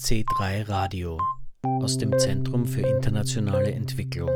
C3 0.00 0.68
Radio 0.68 1.20
aus 1.64 1.98
dem 1.98 2.16
Zentrum 2.18 2.66
für 2.66 2.82
internationale 2.82 3.72
Entwicklung. 3.72 4.30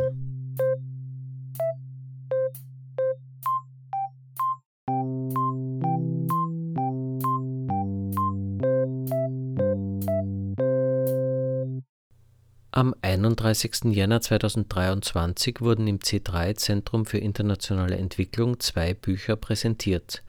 Am 12.72 12.94
31. 13.00 13.84
Jänner 13.84 14.20
2023 14.20 15.60
wurden 15.60 15.86
im 15.86 16.00
C3 16.00 16.56
Zentrum 16.56 17.06
für 17.06 17.18
internationale 17.18 17.96
Entwicklung 17.96 18.58
zwei 18.58 18.94
Bücher 18.94 19.36
präsentiert. 19.36 20.24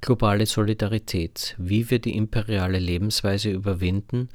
Globale 0.00 0.46
Solidarität, 0.46 1.56
wie 1.58 1.90
wir 1.90 1.98
die 1.98 2.16
imperiale 2.16 2.78
Lebensweise 2.78 3.50
überwinden 3.50 4.30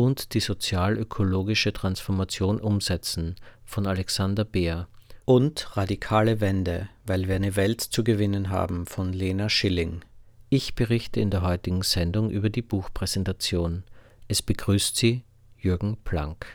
und 0.00 0.32
die 0.32 0.40
sozial-ökologische 0.40 1.74
Transformation 1.74 2.58
umsetzen 2.58 3.34
von 3.66 3.86
Alexander 3.86 4.46
Beer 4.46 4.88
und 5.26 5.76
Radikale 5.76 6.40
Wende, 6.40 6.88
weil 7.04 7.28
wir 7.28 7.36
eine 7.36 7.54
Welt 7.54 7.82
zu 7.82 8.02
gewinnen 8.02 8.48
haben 8.48 8.86
von 8.86 9.12
Lena 9.12 9.50
Schilling. 9.50 10.00
Ich 10.48 10.74
berichte 10.74 11.20
in 11.20 11.28
der 11.28 11.42
heutigen 11.42 11.82
Sendung 11.82 12.30
über 12.30 12.48
die 12.48 12.62
Buchpräsentation. 12.62 13.84
Es 14.26 14.40
begrüßt 14.40 14.96
Sie 14.96 15.22
Jürgen 15.58 15.98
Planck. 16.02 16.46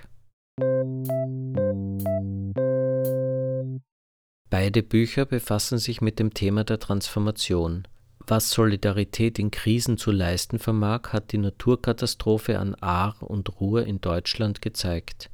Beide 4.49 4.81
Bücher 4.81 5.25
befassen 5.27 5.77
sich 5.77 6.01
mit 6.01 6.17
dem 6.17 6.33
Thema 6.33 6.63
der 6.63 6.79
Transformation. 6.79 7.87
Was 8.27 8.49
Solidarität 8.49 9.37
in 9.37 9.51
Krisen 9.51 9.97
zu 9.97 10.11
leisten 10.11 10.57
vermag, 10.57 11.13
hat 11.13 11.31
die 11.31 11.37
Naturkatastrophe 11.37 12.57
an 12.57 12.75
Ahr 12.81 13.15
und 13.21 13.59
Ruhr 13.59 13.85
in 13.85 14.01
Deutschland 14.01 14.63
gezeigt. 14.63 15.29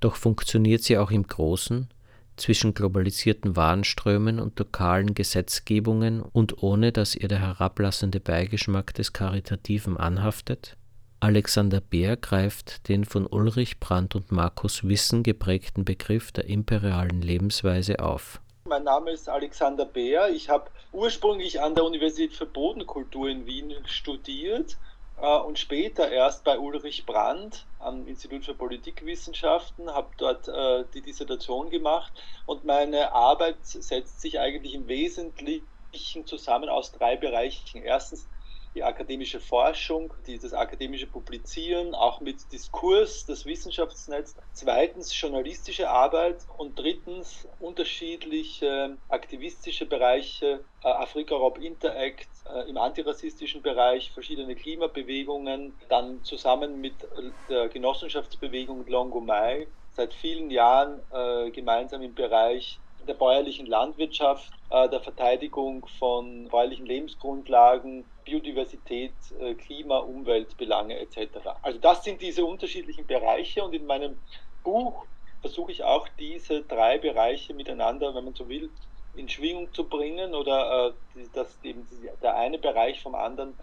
Doch 0.00 0.16
funktioniert 0.16 0.82
sie 0.82 0.98
auch 0.98 1.10
im 1.10 1.26
Großen, 1.26 1.88
zwischen 2.36 2.74
globalisierten 2.74 3.56
Warenströmen 3.56 4.40
und 4.40 4.58
lokalen 4.58 5.14
Gesetzgebungen 5.14 6.20
und 6.20 6.62
ohne 6.62 6.92
dass 6.92 7.14
ihr 7.14 7.28
der 7.28 7.40
herablassende 7.40 8.20
Beigeschmack 8.20 8.92
des 8.94 9.12
Karitativen 9.14 9.96
anhaftet? 9.96 10.76
Alexander 11.20 11.80
Beer 11.80 12.16
greift 12.16 12.88
den 12.88 13.04
von 13.04 13.26
Ulrich 13.26 13.80
Brandt 13.80 14.14
und 14.14 14.30
Markus 14.30 14.84
Wissen 14.84 15.22
geprägten 15.22 15.84
Begriff 15.84 16.30
der 16.30 16.44
imperialen 16.44 17.22
Lebensweise 17.22 17.98
auf. 18.00 18.40
Mein 18.68 18.84
Name 18.84 19.12
ist 19.12 19.30
Alexander 19.30 19.86
Beer. 19.86 20.28
Ich 20.28 20.50
habe 20.50 20.70
ursprünglich 20.92 21.62
an 21.62 21.74
der 21.74 21.84
Universität 21.84 22.34
für 22.34 22.44
Bodenkultur 22.44 23.30
in 23.30 23.46
Wien 23.46 23.74
studiert 23.86 24.76
äh, 25.16 25.38
und 25.38 25.58
später 25.58 26.10
erst 26.10 26.44
bei 26.44 26.58
Ulrich 26.58 27.06
Brandt 27.06 27.66
am 27.78 28.06
Institut 28.06 28.44
für 28.44 28.54
Politikwissenschaften, 28.54 29.94
habe 29.94 30.10
dort 30.18 30.48
äh, 30.48 30.84
die 30.92 31.00
Dissertation 31.00 31.70
gemacht 31.70 32.12
und 32.44 32.64
meine 32.64 33.12
Arbeit 33.12 33.64
setzt 33.64 34.20
sich 34.20 34.38
eigentlich 34.38 34.74
im 34.74 34.86
Wesentlichen 34.86 36.26
zusammen 36.26 36.68
aus 36.68 36.92
drei 36.92 37.16
Bereichen. 37.16 37.82
Erstens 37.82 38.28
die 38.74 38.82
akademische 38.82 39.40
Forschung, 39.40 40.14
die, 40.26 40.38
das 40.38 40.52
akademische 40.52 41.06
Publizieren, 41.06 41.94
auch 41.94 42.20
mit 42.20 42.52
Diskurs, 42.52 43.24
das 43.26 43.46
Wissenschaftsnetz. 43.46 44.36
Zweitens 44.52 45.18
journalistische 45.20 45.90
Arbeit 45.90 46.46
und 46.56 46.78
drittens 46.78 47.48
unterschiedliche 47.58 48.98
aktivistische 49.08 49.86
Bereiche, 49.86 50.64
äh, 50.82 50.88
Afrika 50.88 51.34
Rob 51.34 51.58
Interact 51.58 52.28
äh, 52.46 52.68
im 52.68 52.76
antirassistischen 52.76 53.62
Bereich, 53.62 54.12
verschiedene 54.12 54.54
Klimabewegungen, 54.54 55.78
dann 55.88 56.22
zusammen 56.22 56.80
mit 56.80 57.06
der 57.48 57.68
Genossenschaftsbewegung 57.68 58.86
Longomai 58.86 59.68
seit 59.90 60.14
vielen 60.14 60.50
Jahren 60.50 61.02
äh, 61.10 61.50
gemeinsam 61.50 62.02
im 62.02 62.14
Bereich 62.14 62.80
der 63.08 63.14
bäuerlichen 63.14 63.66
Landwirtschaft, 63.66 64.52
äh, 64.70 64.88
der 64.88 65.00
Verteidigung 65.00 65.86
von 65.98 66.48
bäuerlichen 66.48 66.86
Lebensgrundlagen, 66.86 68.04
Biodiversität, 68.24 69.12
äh, 69.40 69.54
Klima, 69.54 69.98
Umweltbelange 69.98 70.98
etc. 70.98 71.38
Also 71.62 71.78
das 71.78 72.04
sind 72.04 72.20
diese 72.20 72.44
unterschiedlichen 72.44 73.06
Bereiche 73.06 73.64
und 73.64 73.74
in 73.74 73.86
meinem 73.86 74.18
Buch 74.62 75.06
versuche 75.40 75.72
ich 75.72 75.82
auch 75.82 76.06
diese 76.18 76.62
drei 76.62 76.98
Bereiche 76.98 77.54
miteinander, 77.54 78.14
wenn 78.14 78.24
man 78.24 78.34
so 78.34 78.48
will, 78.48 78.70
in 79.16 79.28
Schwingung 79.28 79.72
zu 79.72 79.84
bringen 79.84 80.34
oder 80.34 80.94
äh, 81.16 81.22
dass 81.32 81.58
eben 81.62 81.86
der 82.22 82.36
eine 82.36 82.58
Bereich 82.58 83.02
vom 83.02 83.14
anderen 83.14 83.54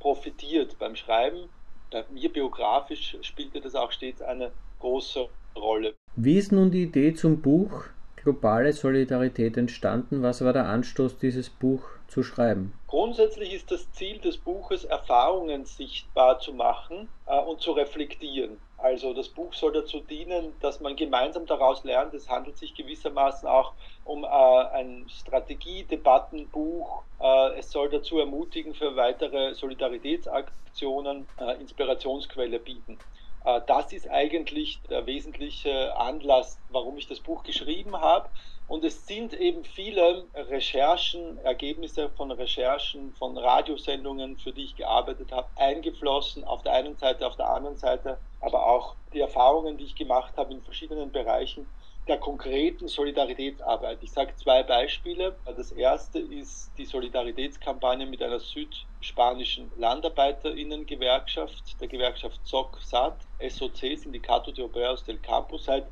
profitiert 0.00 0.78
beim 0.78 0.96
Schreiben. 0.96 1.48
Bei 1.90 2.04
mir 2.10 2.32
biografisch 2.32 3.16
spielte 3.22 3.60
das 3.60 3.74
auch 3.74 3.92
stets 3.92 4.22
eine 4.22 4.50
große 4.80 5.28
Rolle. 5.56 5.94
Wie 6.16 6.36
ist 6.36 6.52
nun 6.52 6.70
die 6.70 6.84
Idee 6.84 7.14
zum 7.14 7.40
Buch 7.40 7.84
globale 8.24 8.72
Solidarität 8.72 9.56
entstanden? 9.56 10.22
Was 10.22 10.44
war 10.44 10.52
der 10.52 10.66
Anstoß, 10.66 11.18
dieses 11.18 11.50
Buch 11.50 11.82
zu 12.08 12.22
schreiben? 12.22 12.72
Grundsätzlich 12.88 13.52
ist 13.52 13.70
das 13.70 13.90
Ziel 13.92 14.18
des 14.18 14.38
Buches, 14.38 14.84
Erfahrungen 14.84 15.64
sichtbar 15.64 16.38
zu 16.40 16.52
machen 16.52 17.08
äh, 17.26 17.38
und 17.38 17.60
zu 17.60 17.72
reflektieren. 17.72 18.58
Also 18.78 19.14
das 19.14 19.28
Buch 19.28 19.54
soll 19.54 19.72
dazu 19.72 20.00
dienen, 20.00 20.52
dass 20.60 20.80
man 20.80 20.94
gemeinsam 20.96 21.46
daraus 21.46 21.84
lernt. 21.84 22.12
Es 22.12 22.28
handelt 22.28 22.58
sich 22.58 22.74
gewissermaßen 22.74 23.48
auch 23.48 23.72
um 24.04 24.24
äh, 24.24 24.26
ein 24.26 25.06
Strategiedebattenbuch. 25.08 27.02
Äh, 27.20 27.58
es 27.58 27.70
soll 27.70 27.88
dazu 27.88 28.18
ermutigen, 28.18 28.74
für 28.74 28.96
weitere 28.96 29.54
Solidaritätsaktionen 29.54 31.26
äh, 31.40 31.60
Inspirationsquelle 31.60 32.58
bieten. 32.58 32.98
Äh, 33.44 33.60
das 33.66 33.92
ist 33.92 34.10
eigentlich 34.10 34.80
der 34.88 35.06
wesentliche 35.06 35.96
Anlass, 35.96 36.58
warum 36.68 36.98
ich 36.98 37.06
das 37.06 37.20
Buch 37.20 37.44
geschrieben 37.44 38.00
habe. 38.00 38.28
Und 38.66 38.84
es 38.84 39.06
sind 39.06 39.34
eben 39.34 39.64
viele 39.64 40.26
Recherchen, 40.34 41.38
Ergebnisse 41.38 42.08
von 42.10 42.30
Recherchen, 42.30 43.12
von 43.14 43.36
Radiosendungen, 43.36 44.38
für 44.38 44.52
die 44.52 44.64
ich 44.64 44.76
gearbeitet 44.76 45.32
habe, 45.32 45.48
eingeflossen. 45.56 46.44
Auf 46.44 46.62
der 46.62 46.72
einen 46.72 46.96
Seite, 46.96 47.26
auf 47.26 47.36
der 47.36 47.50
anderen 47.50 47.76
Seite, 47.76 48.18
aber 48.40 48.66
auch 48.66 48.96
die 49.12 49.20
Erfahrungen, 49.20 49.76
die 49.76 49.84
ich 49.84 49.96
gemacht 49.96 50.34
habe 50.36 50.54
in 50.54 50.62
verschiedenen 50.62 51.12
Bereichen, 51.12 51.66
der 52.06 52.18
konkreten 52.18 52.88
Solidaritätsarbeit. 52.88 54.02
Ich 54.02 54.12
sage 54.12 54.34
zwei 54.36 54.62
Beispiele. 54.62 55.36
Das 55.44 55.72
erste 55.72 56.18
ist 56.18 56.72
die 56.76 56.84
Solidaritätskampagne 56.84 58.06
mit 58.06 58.22
einer 58.22 58.40
südspanischen 58.40 59.72
Landarbeiterinnen-Gewerkschaft, 59.76 61.80
der 61.80 61.88
Gewerkschaft 61.88 62.40
SOC-SAT, 62.44 63.26
SOC, 63.48 63.96
Sindicato 63.96 64.52
de 64.52 64.64
Obreros 64.64 65.04
del 65.04 65.18
Campo. 65.18 65.56
Seit 65.56 65.86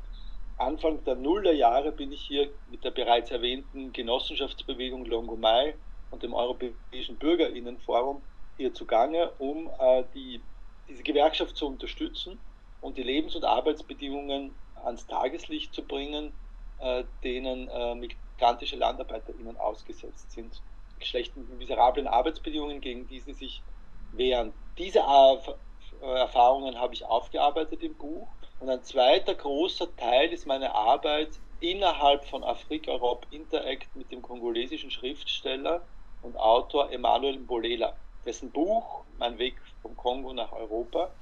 Anfang 0.63 1.03
der 1.03 1.15
Nullerjahre 1.15 1.91
bin 1.91 2.11
ich 2.11 2.21
hier 2.21 2.49
mit 2.67 2.83
der 2.83 2.91
bereits 2.91 3.31
erwähnten 3.31 3.93
Genossenschaftsbewegung 3.93 5.05
Longomai 5.05 5.75
und 6.09 6.23
dem 6.23 6.33
Europäischen 6.33 7.17
Bürgerinnenforum 7.17 8.23
hier 8.57 8.73
zugange, 8.73 9.31
um 9.39 9.69
äh, 9.79 10.03
die, 10.13 10.41
diese 10.87 11.03
Gewerkschaft 11.03 11.55
zu 11.55 11.67
unterstützen 11.67 12.39
und 12.79 12.97
die 12.97 13.03
Lebens- 13.03 13.35
und 13.35 13.45
Arbeitsbedingungen 13.45 14.55
ans 14.75 15.07
Tageslicht 15.07 15.73
zu 15.73 15.85
bringen, 15.85 16.33
äh, 16.79 17.03
denen 17.23 17.69
äh, 17.69 17.95
migrantische 17.95 18.75
LandarbeiterInnen 18.75 19.57
ausgesetzt 19.57 20.31
sind. 20.31 20.61
Schlechten, 21.01 21.57
miserablen 21.57 22.07
Arbeitsbedingungen, 22.07 22.79
gegen 22.81 23.07
die 23.07 23.19
sie 23.19 23.33
sich 23.33 23.63
wehren. 24.11 24.53
Diese 24.77 24.99
äh, 24.99 26.05
Erfahrungen 26.05 26.79
habe 26.79 26.93
ich 26.93 27.05
aufgearbeitet 27.05 27.81
im 27.83 27.95
Buch. 27.97 28.27
Und 28.63 28.69
ein 28.69 28.83
zweiter 28.85 29.35
großer 29.35 29.93
Teil 29.97 30.31
ist 30.31 30.47
meine 30.47 30.73
Arbeit 30.73 31.37
innerhalb 31.59 32.23
von 32.23 32.45
Afrika 32.45 32.93
Rob 32.93 33.27
Interact 33.29 33.93
mit 33.93 34.09
dem 34.09 34.21
kongolesischen 34.21 34.89
Schriftsteller 34.89 35.85
und 36.21 36.37
Autor 36.37 36.89
Emmanuel 36.89 37.39
Mbolela. 37.39 37.93
Dessen 38.23 38.53
Buch, 38.53 39.03
Mein 39.17 39.37
Weg 39.37 39.61
vom 39.81 39.97
Kongo 39.97 40.31
nach 40.31 40.53
Europa, 40.53 41.13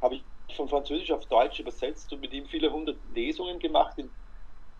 habe 0.00 0.14
ich 0.14 0.24
von 0.54 0.68
Französisch 0.68 1.10
auf 1.10 1.26
Deutsch 1.26 1.58
übersetzt 1.58 2.12
und 2.12 2.20
mit 2.20 2.32
ihm 2.32 2.46
viele 2.46 2.72
hundert 2.72 2.98
Lesungen 3.12 3.58
gemacht 3.58 3.98
in 3.98 4.08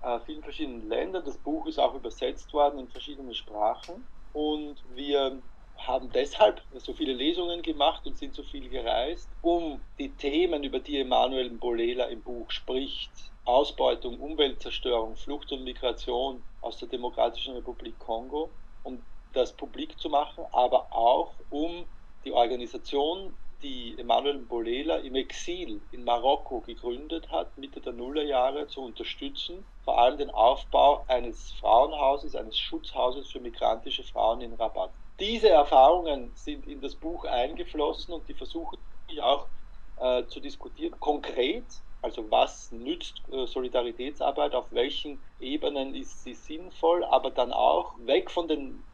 äh, 0.03 0.21
vielen 0.21 0.45
verschiedenen 0.45 0.89
Ländern. 0.89 1.25
Das 1.25 1.39
Buch 1.39 1.67
ist 1.67 1.81
auch 1.81 1.97
übersetzt 1.97 2.53
worden 2.53 2.79
in 2.79 2.89
verschiedene 2.91 3.35
Sprachen 3.35 4.07
und 4.33 4.85
wir 4.95 5.43
haben 5.79 6.11
deshalb 6.13 6.63
so 6.75 6.93
viele 6.93 7.13
Lesungen 7.13 7.63
gemacht 7.63 8.07
und 8.07 8.17
sind 8.17 8.35
so 8.35 8.43
viel 8.43 8.69
gereist, 8.69 9.29
um 9.43 9.81
die 9.99 10.11
Themen, 10.11 10.65
über 10.65 10.81
die 10.81 10.99
Emanuel 10.99 11.51
Bolela 11.51 12.07
im 12.07 12.23
Buch 12.23 12.51
spricht, 12.51 13.11
Ausbeutung, 13.45 14.19
Umweltzerstörung, 14.19 15.17
Flucht 15.17 15.53
und 15.53 15.65
Migration 15.65 16.43
aus 16.63 16.79
der 16.79 16.89
Demokratischen 16.89 17.55
Republik 17.55 17.99
Kongo, 17.99 18.51
um 18.83 19.03
das 19.35 19.53
publik 19.53 19.99
zu 19.99 20.09
machen, 20.09 20.45
aber 20.53 20.87
auch 20.91 21.35
um 21.51 21.85
die 22.25 22.33
Organisation 22.33 23.35
die 23.63 23.95
Emanuel 23.99 24.39
Bolela 24.39 24.97
im 24.97 25.15
Exil 25.15 25.81
in 25.91 26.05
Marokko 26.05 26.61
gegründet 26.61 27.31
hat, 27.31 27.57
Mitte 27.57 27.81
der 27.81 27.95
Nullerjahre 27.95 28.67
zu 28.69 28.83
unterstützen, 28.83 29.65
vor 29.85 29.99
allem 29.99 30.19
den 30.19 30.31
Aufbau 30.31 31.05
eines 31.09 31.53
Frauenhauses, 31.53 32.37
eines 32.37 32.59
Schutzhauses 32.59 33.31
für 33.31 33.41
migrantische 33.41 34.05
Frauen 34.05 34.43
in 34.43 34.53
Rabat. 34.55 34.91
Diese 35.21 35.49
Erfahrungen 35.49 36.35
sind 36.35 36.67
in 36.67 36.81
das 36.81 36.97
Buch 36.97 37.25
eingeflossen 37.25 38.13
und 38.15 38.29
die 38.29 38.35
versuche 38.35 38.77
ich 39.07 39.23
auch 39.23 39.49
äh, 39.97 40.27
zu 40.27 40.41
diskutieren. 40.41 40.99
Konkret, 40.99 41.83
also 42.03 42.29
was 42.33 42.73
nützt 42.73 43.23
äh, 43.31 43.47
Solidaritätsarbeit, 43.47 44.55
auf 44.57 44.73
welchen 44.73 45.23
Ebenen 45.39 45.95
ist 45.95 46.25
sie 46.25 46.35
sinnvoll, 46.35 47.05
aber 47.05 47.31
dann 47.31 47.53
auch 47.53 47.97
weg 47.99 48.29
von 48.29 48.49
den 48.49 48.85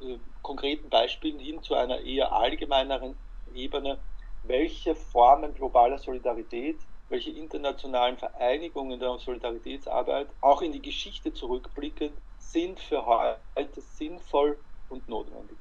äh, 0.00 0.18
konkreten 0.42 0.90
Beispielen 0.90 1.40
hin 1.40 1.60
zu 1.60 1.74
einer 1.74 2.00
eher 2.00 2.32
allgemeineren 2.32 3.18
Ebene, 3.52 4.00
welche 4.42 4.94
Formen 4.94 5.54
globaler 5.54 5.98
Solidarität, 5.98 6.86
welche 7.08 7.32
internationalen 7.32 8.16
Vereinigungen 8.16 9.00
der 9.00 9.18
Solidaritätsarbeit 9.18 10.28
auch 10.40 10.62
in 10.62 10.70
die 10.70 10.82
Geschichte 10.82 11.32
zurückblickend 11.32 12.22
sind 12.38 12.78
für 12.78 13.04
heute 13.06 13.80
sinnvoll 13.80 14.56
und 14.94 15.08
notwendig. 15.08 15.58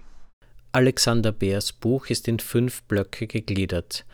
Alexander 0.72 1.32
Beers 1.32 1.74
Buch 1.74 2.08
ist 2.08 2.28
in 2.28 2.40
fünf 2.40 2.84
Blöcke 2.84 3.28
gegliedert. 3.28 4.06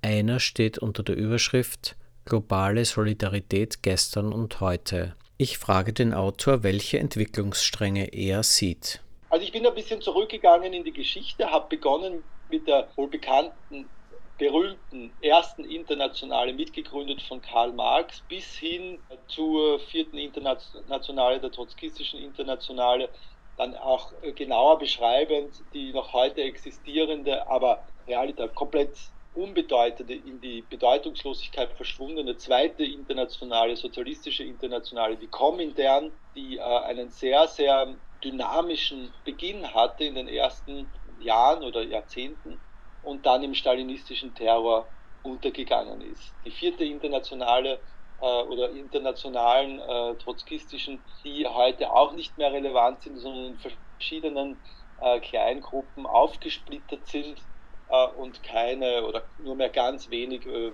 Einer 0.00 0.40
steht 0.40 0.78
unter 0.78 1.02
der 1.02 1.16
Überschrift 1.16 1.96
Globale 2.24 2.84
Solidarität 2.84 3.82
gestern 3.82 4.32
und 4.32 4.60
heute. 4.60 5.16
Ich 5.38 5.58
frage 5.58 5.92
den 5.92 6.12
Autor, 6.12 6.62
welche 6.62 6.98
Entwicklungsstränge 6.98 8.12
er 8.12 8.42
sieht. 8.42 9.00
Also 9.30 9.44
ich 9.44 9.52
bin 9.52 9.66
ein 9.66 9.74
bisschen 9.74 10.00
zurückgegangen 10.00 10.72
in 10.72 10.84
die 10.84 10.92
Geschichte, 10.92 11.50
habe 11.50 11.68
begonnen 11.68 12.22
mit 12.50 12.66
der 12.66 12.88
wohl 12.96 13.08
bekannten, 13.08 13.88
berühmten 14.38 15.10
ersten 15.20 15.64
Internationale, 15.64 16.52
mitgegründet 16.52 17.20
von 17.22 17.42
Karl 17.42 17.72
Marx, 17.72 18.22
bis 18.28 18.44
hin 18.54 18.98
zur 19.26 19.80
vierten 19.80 20.16
Internationale, 20.16 21.40
der 21.40 21.50
trotzkistischen 21.50 22.20
Internationale, 22.20 23.08
dann 23.58 23.76
auch 23.76 24.12
genauer 24.36 24.78
beschreibend 24.78 25.64
die 25.74 25.92
noch 25.92 26.12
heute 26.12 26.42
existierende, 26.42 27.48
aber 27.48 27.84
realiter 28.06 28.48
komplett 28.48 28.96
unbedeutende, 29.32 30.14
in 30.14 30.40
die 30.40 30.62
Bedeutungslosigkeit 30.62 31.72
verschwundene 31.74 32.36
zweite 32.36 32.84
internationale, 32.84 33.76
sozialistische 33.76 34.44
Internationale, 34.44 35.16
die 35.16 35.28
Komintern, 35.28 36.12
die 36.34 36.56
äh, 36.56 36.60
einen 36.62 37.10
sehr, 37.10 37.46
sehr 37.48 37.98
dynamischen 38.24 39.14
Beginn 39.24 39.74
hatte 39.74 40.04
in 40.04 40.14
den 40.14 40.28
ersten 40.28 40.92
Jahren 41.18 41.62
oder 41.62 41.82
Jahrzehnten 41.82 42.60
und 43.00 43.26
dann 43.26 43.42
im 43.42 43.54
stalinistischen 43.54 44.34
Terror 44.34 44.92
untergegangen 45.22 46.00
ist. 46.00 46.36
Die 46.44 46.50
vierte 46.50 46.84
internationale 46.84 47.74
äh, 47.74 47.78
oder 48.24 48.70
internationalen 48.70 49.78
äh, 49.80 50.14
trotzkistischen, 50.16 51.02
die 51.24 51.46
heute 51.46 51.92
auch 51.92 52.12
nicht 52.12 52.36
mehr 52.38 52.52
relevant 52.52 53.02
sind, 53.02 53.18
sondern 53.18 53.54
in 53.54 53.58
verschiedenen 53.58 54.60
äh, 55.00 55.20
Kleingruppen 55.20 56.06
aufgesplittert 56.06 57.06
sind 57.06 57.40
äh, 57.88 58.06
und 58.08 58.42
keine 58.42 59.04
oder 59.06 59.22
nur 59.38 59.54
mehr 59.54 59.70
ganz 59.70 60.10
wenig 60.10 60.46
äh, 60.46 60.72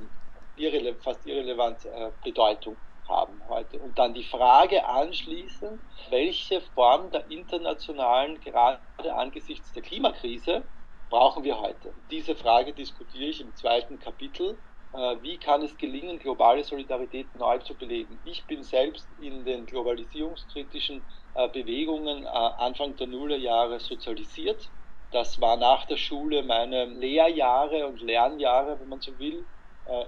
irrele 0.57 0.95
fast 0.97 1.27
irrelevant 1.27 1.85
äh, 1.85 2.11
Bedeutung 2.23 2.77
haben 3.09 3.43
heute. 3.49 3.79
Und 3.79 3.99
dann 3.99 4.15
die 4.15 4.25
Frage 4.25 4.87
anschließend, 4.87 5.81
welche 6.09 6.61
Form 6.61 7.11
der 7.11 7.31
internationalen, 7.31 8.41
gerade 8.41 8.81
angesichts 9.15 9.73
der 9.73 9.83
Klimakrise, 9.83 10.63
brauchen 11.11 11.45
wir 11.45 11.61
heute? 11.61 11.93
Diese 12.11 12.35
Frage 12.35 12.73
diskutiere 12.73 13.25
ich 13.25 13.41
im 13.41 13.55
zweiten 13.55 13.99
Kapitel. 13.99 14.59
Äh, 14.95 15.23
wie 15.23 15.39
kann 15.41 15.63
es 15.63 15.77
gelingen, 15.77 16.21
globale 16.21 16.63
Solidarität 16.63 17.35
neu 17.35 17.59
zu 17.59 17.77
beleben? 17.77 18.21
Ich 18.23 18.47
bin 18.47 18.63
selbst 18.63 19.11
in 19.19 19.45
den 19.45 19.67
globalisierungskritischen 19.67 21.05
äh, 21.35 21.49
Bewegungen 21.49 22.25
äh, 22.25 22.29
Anfang 22.29 22.95
der 22.97 23.09
Nullerjahre 23.09 23.81
sozialisiert. 23.81 24.71
Das 25.11 25.41
war 25.41 25.57
nach 25.57 25.87
der 25.87 25.97
Schule 25.97 26.45
meine 26.45 26.85
Lehrjahre 26.87 27.89
und 27.89 28.01
Lernjahre, 28.01 28.79
wenn 28.81 28.89
man 28.89 29.01
so 29.01 29.19
will. 29.19 29.49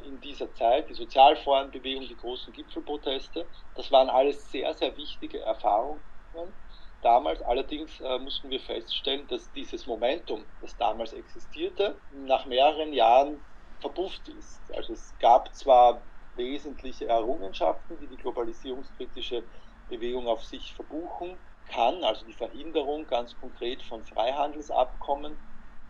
In 0.04 0.20
dieser 0.20 0.54
Zeit, 0.54 0.88
die 0.88 0.94
Sozialforenbewegung, 0.94 2.08
die 2.08 2.16
großen 2.16 2.50
Gipfelproteste. 2.54 3.46
Das 3.74 3.92
waren 3.92 4.08
alles 4.08 4.50
sehr, 4.50 4.72
sehr 4.72 4.96
wichtige 4.96 5.40
Erfahrungen. 5.40 6.02
Damals 7.02 7.42
allerdings 7.42 8.00
äh, 8.00 8.18
mussten 8.18 8.48
wir 8.48 8.60
feststellen, 8.60 9.26
dass 9.26 9.52
dieses 9.52 9.86
Momentum, 9.86 10.46
das 10.60 10.76
damals 10.76 11.12
existierte, 11.12 12.00
nach 12.10 12.46
mehreren 12.46 12.94
Jahren 12.94 13.44
verpufft 13.78 14.28
ist. 14.28 14.74
Also 14.74 14.92
es 14.92 15.16
gab 15.18 15.54
zwar 15.54 16.06
wesentliche 16.34 17.06
Errungenschaften, 17.06 17.98
die 17.98 18.08
die 18.08 18.16
globalisierungskritische 18.16 19.44
Bewegung 19.88 20.28
auf 20.28 20.44
sich 20.44 20.74
verbuchen 20.74 21.38
kann, 21.66 22.04
also 22.04 22.24
die 22.24 22.34
Verhinderung 22.34 23.06
ganz 23.06 23.36
konkret 23.36 23.82
von 23.82 24.04
Freihandelsabkommen, 24.04 25.38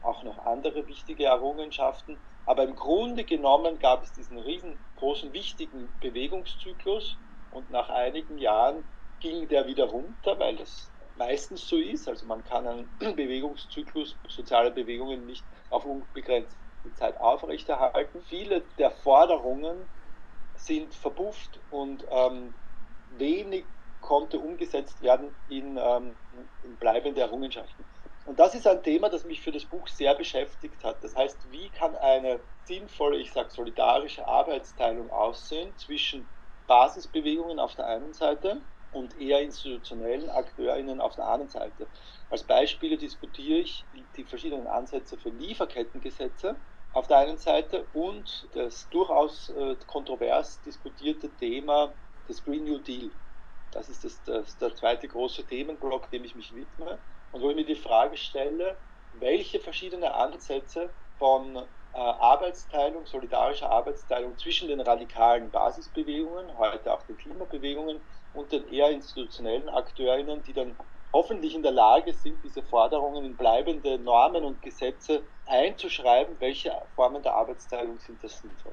auch 0.01 0.23
noch 0.23 0.39
andere 0.39 0.87
wichtige 0.87 1.25
Errungenschaften, 1.25 2.21
aber 2.45 2.63
im 2.65 2.77
Grunde 2.77 3.25
genommen 3.25 3.79
gab 3.79 4.05
es 4.05 4.13
diesen 4.13 4.39
riesengroßen, 4.39 5.33
wichtigen 5.33 5.93
Bewegungszyklus 5.99 7.19
und 7.51 7.71
nach 7.71 7.89
einigen 7.89 8.39
Jahren 8.39 8.85
ging 9.19 9.49
der 9.49 9.67
wieder 9.67 9.87
runter, 9.87 10.39
weil 10.39 10.57
das 10.57 10.93
meistens 11.17 11.67
so 11.67 11.77
ist. 11.77 12.09
Also 12.09 12.27
man 12.27 12.45
kann 12.45 12.67
einen 12.67 12.91
Bewegungszyklus 12.99 14.19
sozialer 14.29 14.71
Bewegungen 14.71 15.25
nicht 15.25 15.47
auf 15.71 15.85
unbegrenzte 16.87 16.95
Zeit 16.95 17.21
aufrechterhalten. 17.21 18.23
Viele 18.23 18.63
der 18.79 18.91
Forderungen 18.91 19.89
sind 20.55 20.95
verpufft 20.95 21.61
und 21.69 22.05
ähm, 22.11 22.55
wenig 23.09 23.67
konnte 24.01 24.39
umgesetzt 24.39 25.03
werden 25.03 25.35
in, 25.49 25.79
ähm, 25.81 26.17
in 26.63 26.77
bleibende 26.77 27.21
Errungenschaften. 27.21 27.85
Und 28.25 28.39
das 28.39 28.55
ist 28.55 28.67
ein 28.67 28.83
Thema, 28.83 29.09
das 29.09 29.25
mich 29.25 29.41
für 29.43 29.53
das 29.53 29.65
Buch 29.65 29.89
sehr 29.89 30.15
beschäftigt 30.15 30.85
hat. 30.85 31.03
Das 31.03 31.15
heißt, 31.15 31.51
wie 31.51 31.71
kann 31.71 31.95
eine 31.97 32.41
sinnvolle, 32.65 33.19
ich 33.19 33.33
sage 33.33 33.51
solidarische 33.51 34.27
Arbeitsteilung 34.27 35.11
aussehen 35.11 35.77
zwischen 35.77 36.29
Basisbewegungen 36.67 37.59
auf 37.61 37.75
der 37.75 37.87
einen 37.87 38.13
Seite 38.13 38.63
und 38.91 39.17
eher 39.17 39.43
institutionellen 39.43 40.31
AkteurInnen 40.31 41.01
auf 41.01 41.15
der 41.15 41.27
anderen 41.27 41.49
Seite. 41.49 41.89
Als 42.29 42.45
Beispiele 42.45 42.97
diskutiere 42.97 43.59
ich 43.59 43.87
die 44.17 44.25
verschiedenen 44.25 44.67
Ansätze 44.67 45.19
für 45.19 45.31
Lieferkettengesetze 45.31 46.57
auf 46.97 47.09
der 47.09 47.19
einen 47.19 47.37
Seite 47.37 47.87
und 47.93 48.49
das 48.53 48.89
durchaus 48.89 49.51
äh, 49.51 49.77
kontrovers 49.87 50.63
diskutierte 50.63 51.37
Thema 51.37 51.95
des 52.27 52.43
Green 52.43 52.65
New 52.65 52.79
Deal. 52.79 53.11
Das 53.71 53.91
ist 53.91 54.05
das, 54.05 54.23
das, 54.23 54.57
der 54.57 54.75
zweite 54.75 55.07
große 55.07 55.47
Themenblock, 55.47 56.09
dem 56.09 56.25
ich 56.25 56.35
mich 56.35 56.55
widme 56.55 57.03
und 57.33 57.43
wo 57.43 57.51
ich 57.51 57.57
mir 57.57 57.67
die 57.67 57.75
Frage 57.75 58.17
stelle, 58.17 58.81
welche 59.13 59.61
verschiedenen 59.61 60.11
Ansätze 60.11 60.95
von 61.19 61.57
äh, 61.57 61.67
Arbeitsteilung, 61.93 63.05
solidarischer 63.05 63.71
Arbeitsteilung 63.71 64.39
zwischen 64.39 64.69
den 64.69 64.81
radikalen 64.81 65.51
Basisbewegungen, 65.51 66.57
heute 66.57 66.95
auch 66.95 67.03
den 67.03 67.19
Klimabewegungen 67.19 68.01
und 68.33 68.53
den 68.53 68.67
eher 68.69 68.91
institutionellen 68.91 69.69
Akteurinnen, 69.69 70.43
die 70.45 70.55
dann 70.55 70.79
hoffentlich 71.13 71.55
in 71.55 71.63
der 71.63 71.73
Lage 71.73 72.13
sind, 72.13 72.37
diese 72.45 72.63
Forderungen 72.63 73.25
in 73.25 73.37
bleibende 73.37 73.99
Normen 73.99 74.45
und 74.45 74.63
Gesetze 74.63 75.23
einzuschreiben, 75.47 76.37
welche 76.39 76.73
Formen 76.95 77.23
der 77.23 77.35
Arbeitsteilung 77.35 77.99
sind 77.99 78.23
das 78.23 78.41
sinnvoll. 78.41 78.73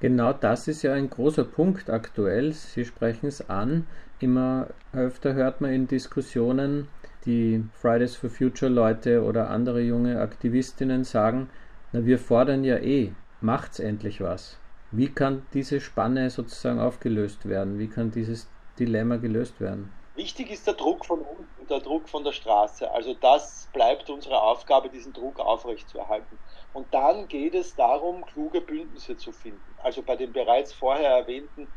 Genau 0.00 0.32
das 0.32 0.68
ist 0.68 0.82
ja 0.82 0.92
ein 0.92 1.08
großer 1.08 1.44
Punkt 1.44 1.88
aktuell. 1.88 2.52
Sie 2.52 2.84
sprechen 2.84 3.26
es 3.26 3.48
an. 3.48 3.86
Immer 4.18 4.68
öfter 4.92 5.34
hört 5.34 5.60
man 5.60 5.72
in 5.72 5.86
Diskussionen, 5.86 6.88
die 7.26 7.64
Fridays 7.72 8.16
for 8.16 8.28
Future 8.28 8.70
Leute 8.70 9.22
oder 9.22 9.50
andere 9.50 9.80
junge 9.80 10.20
Aktivistinnen 10.20 11.04
sagen, 11.04 11.48
na 11.92 12.04
wir 12.04 12.18
fordern 12.18 12.64
ja 12.64 12.76
eh, 12.76 13.12
macht's 13.40 13.78
endlich 13.78 14.20
was. 14.20 14.58
Wie 14.90 15.08
kann 15.08 15.42
diese 15.54 15.80
Spanne 15.80 16.30
sozusagen 16.30 16.80
aufgelöst 16.80 17.48
werden? 17.48 17.78
Wie 17.78 17.88
kann 17.88 18.10
dieses 18.10 18.48
Dilemma 18.78 19.16
gelöst 19.16 19.60
werden? 19.60 19.90
Wichtig 20.14 20.50
ist 20.50 20.66
der 20.66 20.74
Druck 20.74 21.04
von 21.06 21.20
unten, 21.22 21.66
der 21.66 21.80
Druck 21.80 22.08
von 22.08 22.24
der 22.24 22.32
Straße. 22.32 22.90
Also 22.90 23.14
das 23.14 23.68
bleibt 23.72 24.10
unsere 24.10 24.40
Aufgabe, 24.40 24.88
diesen 24.88 25.12
Druck 25.12 25.40
aufrechtzuerhalten. 25.40 26.38
Und 26.72 26.94
dann 26.94 27.28
geht 27.28 27.54
es 27.54 27.74
darum, 27.74 28.24
kluge 28.24 28.60
Bündnisse 28.60 29.16
zu 29.16 29.32
finden. 29.32 29.74
Also 29.78 30.02
bei 30.02 30.16
dem 30.16 30.32
bereits 30.32 30.72
vorher 30.72 31.10
erwähnten 31.10 31.72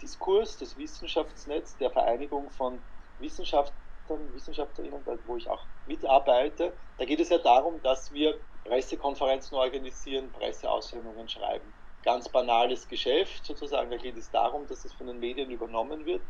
Diskurs, 0.00 0.56
das 0.56 0.76
Wissenschaftsnetz 0.76 1.76
der 1.76 1.90
Vereinigung 1.90 2.50
von 2.50 2.82
Wissenschaft, 3.18 3.74
Wissenschaftlern, 4.12 4.34
Wissenschaftlerinnen, 4.34 5.04
wo 5.24 5.36
ich 5.36 5.48
auch 5.48 5.66
mitarbeite, 5.86 6.76
da 6.98 7.04
geht 7.04 7.20
es 7.20 7.28
ja 7.28 7.38
darum, 7.38 7.80
dass 7.82 8.12
wir 8.12 8.38
Pressekonferenzen 8.64 9.56
organisieren, 9.56 10.32
Presseaussendungen 10.32 11.28
schreiben. 11.28 11.74
Ganz 12.02 12.28
banales 12.28 12.88
Geschäft 12.88 13.44
sozusagen, 13.44 13.90
da 13.90 13.96
geht 13.96 14.16
es 14.16 14.30
darum, 14.30 14.66
dass 14.66 14.84
es 14.84 14.92
von 14.92 15.06
den 15.06 15.18
Medien 15.18 15.50
übernommen 15.50 16.04
wird. 16.04 16.22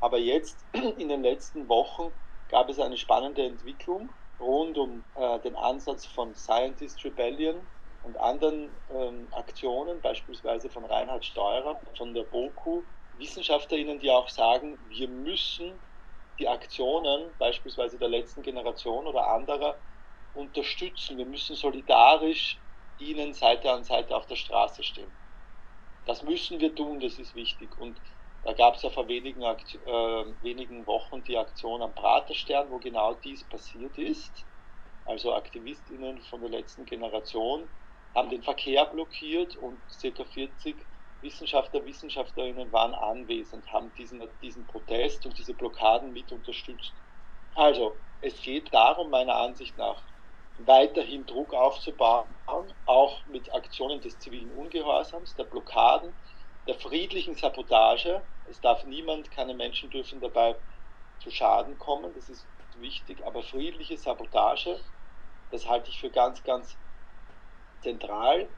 Aber 0.00 0.18
jetzt 0.18 0.66
in 0.72 1.08
den 1.08 1.22
letzten 1.22 1.68
Wochen 1.68 2.12
gab 2.48 2.68
es 2.68 2.78
eine 2.78 2.96
spannende 2.96 3.44
Entwicklung 3.44 4.12
rund 4.38 4.78
um 4.78 5.04
äh, 5.14 5.40
den 5.40 5.56
Ansatz 5.56 6.06
von 6.06 6.34
Scientist 6.34 7.04
Rebellion 7.04 7.68
und 8.02 8.18
anderen 8.18 8.76
ähm, 8.90 9.28
Aktionen, 9.32 10.00
beispielsweise 10.00 10.70
von 10.70 10.84
Reinhard 10.84 11.24
Steurer, 11.24 11.80
von 11.96 12.14
der 12.14 12.24
BOKU, 12.24 12.84
WissenschaftlerInnen, 13.12 13.98
die 13.98 14.10
auch 14.10 14.28
sagen, 14.28 14.78
wir 14.88 15.08
müssen 15.08 15.80
die 16.38 16.48
Aktionen 16.48 17.34
beispielsweise 17.38 17.98
der 17.98 18.08
letzten 18.08 18.42
Generation 18.42 19.06
oder 19.06 19.28
anderer 19.28 19.80
unterstützen. 20.32 21.16
Wir 21.16 21.26
müssen 21.26 21.56
solidarisch 21.56 22.62
ihnen 22.98 23.32
Seite 23.32 23.72
an 23.72 23.84
Seite 23.84 24.14
auf 24.14 24.26
der 24.26 24.36
Straße 24.36 24.82
stehen. 24.82 25.16
Das 26.04 26.22
müssen 26.22 26.60
wir 26.60 26.74
tun, 26.74 27.00
das 27.00 27.18
ist 27.18 27.34
wichtig. 27.34 27.76
Und 27.76 28.00
da 28.46 28.52
gab 28.52 28.76
es 28.76 28.82
ja 28.82 28.90
vor 28.90 29.08
wenigen, 29.08 29.42
äh, 29.42 30.40
wenigen 30.40 30.86
Wochen 30.86 31.24
die 31.24 31.36
Aktion 31.36 31.82
am 31.82 31.96
Praterstern, 31.96 32.70
wo 32.70 32.78
genau 32.78 33.14
dies 33.14 33.42
passiert 33.42 33.98
ist. 33.98 34.46
Also 35.04 35.34
AktivistInnen 35.34 36.22
von 36.22 36.42
der 36.42 36.50
letzten 36.50 36.84
Generation 36.84 37.68
haben 38.14 38.30
den 38.30 38.44
Verkehr 38.44 38.86
blockiert 38.86 39.56
und 39.56 39.82
ca. 40.00 40.24
40 40.24 40.86
Wissenschaftler, 41.22 41.84
Wissenschaftlerinnen 41.84 42.70
waren 42.70 42.94
anwesend, 42.94 43.66
haben 43.72 43.92
diesen, 43.94 44.22
diesen 44.40 44.64
Protest 44.68 45.26
und 45.26 45.36
diese 45.36 45.54
Blockaden 45.54 46.12
mit 46.12 46.30
unterstützt. 46.30 47.02
Also, 47.52 48.00
es 48.20 48.40
geht 48.42 48.72
darum, 48.72 49.10
meiner 49.10 49.34
Ansicht 49.34 49.76
nach, 49.76 50.06
weiterhin 50.58 51.26
Druck 51.26 51.52
aufzubauen, 51.52 52.36
auch 52.84 53.26
mit 53.26 53.52
Aktionen 53.52 54.00
des 54.02 54.20
zivilen 54.20 54.52
Ungehorsams, 54.52 55.34
der 55.34 55.44
Blockaden, 55.44 56.14
der 56.66 56.74
friedlichen 56.74 57.34
Sabotage. 57.34 58.22
Es 58.44 58.60
darf 58.60 58.84
niemand, 58.84 59.30
keine 59.30 59.54
Menschen 59.54 59.90
dürfen 59.90 60.20
dabei 60.20 60.56
zu 61.18 61.30
Schaden 61.30 61.78
kommen, 61.78 62.12
das 62.14 62.28
ist 62.28 62.46
wichtig, 62.74 63.24
aber 63.24 63.42
friedliche 63.42 63.96
Sabotage, 63.96 64.78
das 65.50 65.66
halte 65.66 65.90
ich 65.90 65.98
für 65.98 66.10
ganz, 66.10 66.42
ganz 66.42 66.76
zentral. 67.80 68.54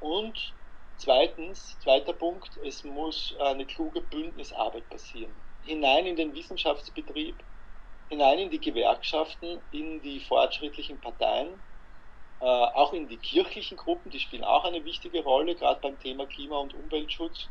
Und 0.00 0.54
zweitens, 0.96 1.78
zweiter 1.78 2.12
Punkt, 2.12 2.56
es 2.64 2.82
muss 2.82 3.34
eine 3.38 3.66
kluge 3.66 4.00
Bündnisarbeit 4.00 4.88
passieren. 4.88 5.34
Hinein 5.60 6.06
in 6.06 6.16
den 6.16 6.34
Wissenschaftsbetrieb, 6.34 7.44
hinein 8.08 8.38
in 8.38 8.50
die 8.50 8.60
Gewerkschaften, 8.60 9.62
in 9.70 10.00
die 10.02 10.20
fortschrittlichen 10.20 11.00
Parteien, 11.00 11.62
äh, 12.40 12.44
auch 12.44 12.92
in 12.94 13.08
die 13.08 13.18
kirchlichen 13.18 13.76
Gruppen, 13.76 14.10
die 14.10 14.20
spielen 14.20 14.44
auch 14.44 14.64
eine 14.64 14.84
wichtige 14.84 15.22
Rolle, 15.22 15.56
gerade 15.56 15.80
beim 15.80 15.98
Thema 15.98 16.26
Klima- 16.26 16.58
und 16.58 16.74
Umweltschutz 16.74 17.50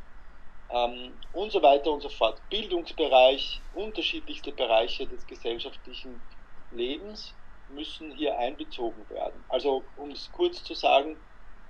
ähm, 0.69 1.19
und 1.31 1.51
so 1.51 1.61
weiter 1.61 1.91
und 1.91 2.01
so 2.01 2.09
fort. 2.09 2.41
Bildungsbereich, 2.49 3.63
unterschiedlichste 3.71 4.51
Bereiche 4.51 5.07
des 5.07 5.27
gesellschaftlichen 5.27 6.23
Lebens 6.71 7.35
müssen 7.67 8.11
hier 8.11 8.37
einbezogen 8.39 9.07
werden. 9.09 9.45
Also 9.47 9.91
um 9.95 10.11
es 10.11 10.31
kurz 10.31 10.63
zu 10.63 10.73
sagen, 10.73 11.23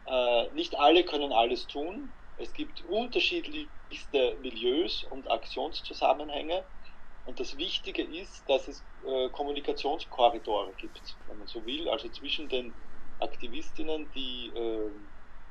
äh, 0.05 0.49
nicht 0.53 0.77
alle 0.79 1.03
können 1.03 1.33
alles 1.33 1.67
tun. 1.67 2.13
Es 2.37 2.53
gibt 2.53 2.81
unterschiedlichste 2.81 4.37
Milieus 4.39 5.03
und 5.03 5.29
Aktionszusammenhänge. 5.29 6.65
Und 7.23 7.39
das 7.41 7.57
Wichtige 7.57 8.01
ist, 8.01 8.49
dass 8.49 8.67
es 8.69 8.85
äh, 9.05 9.29
Kommunikationskorridore 9.29 10.73
gibt, 10.75 11.17
wenn 11.25 11.37
man 11.37 11.47
so 11.47 11.65
will, 11.65 11.89
also 11.89 12.09
zwischen 12.09 12.47
den 12.47 12.73
Aktivistinnen, 13.19 14.11
die 14.11 14.51
äh, 14.55 14.91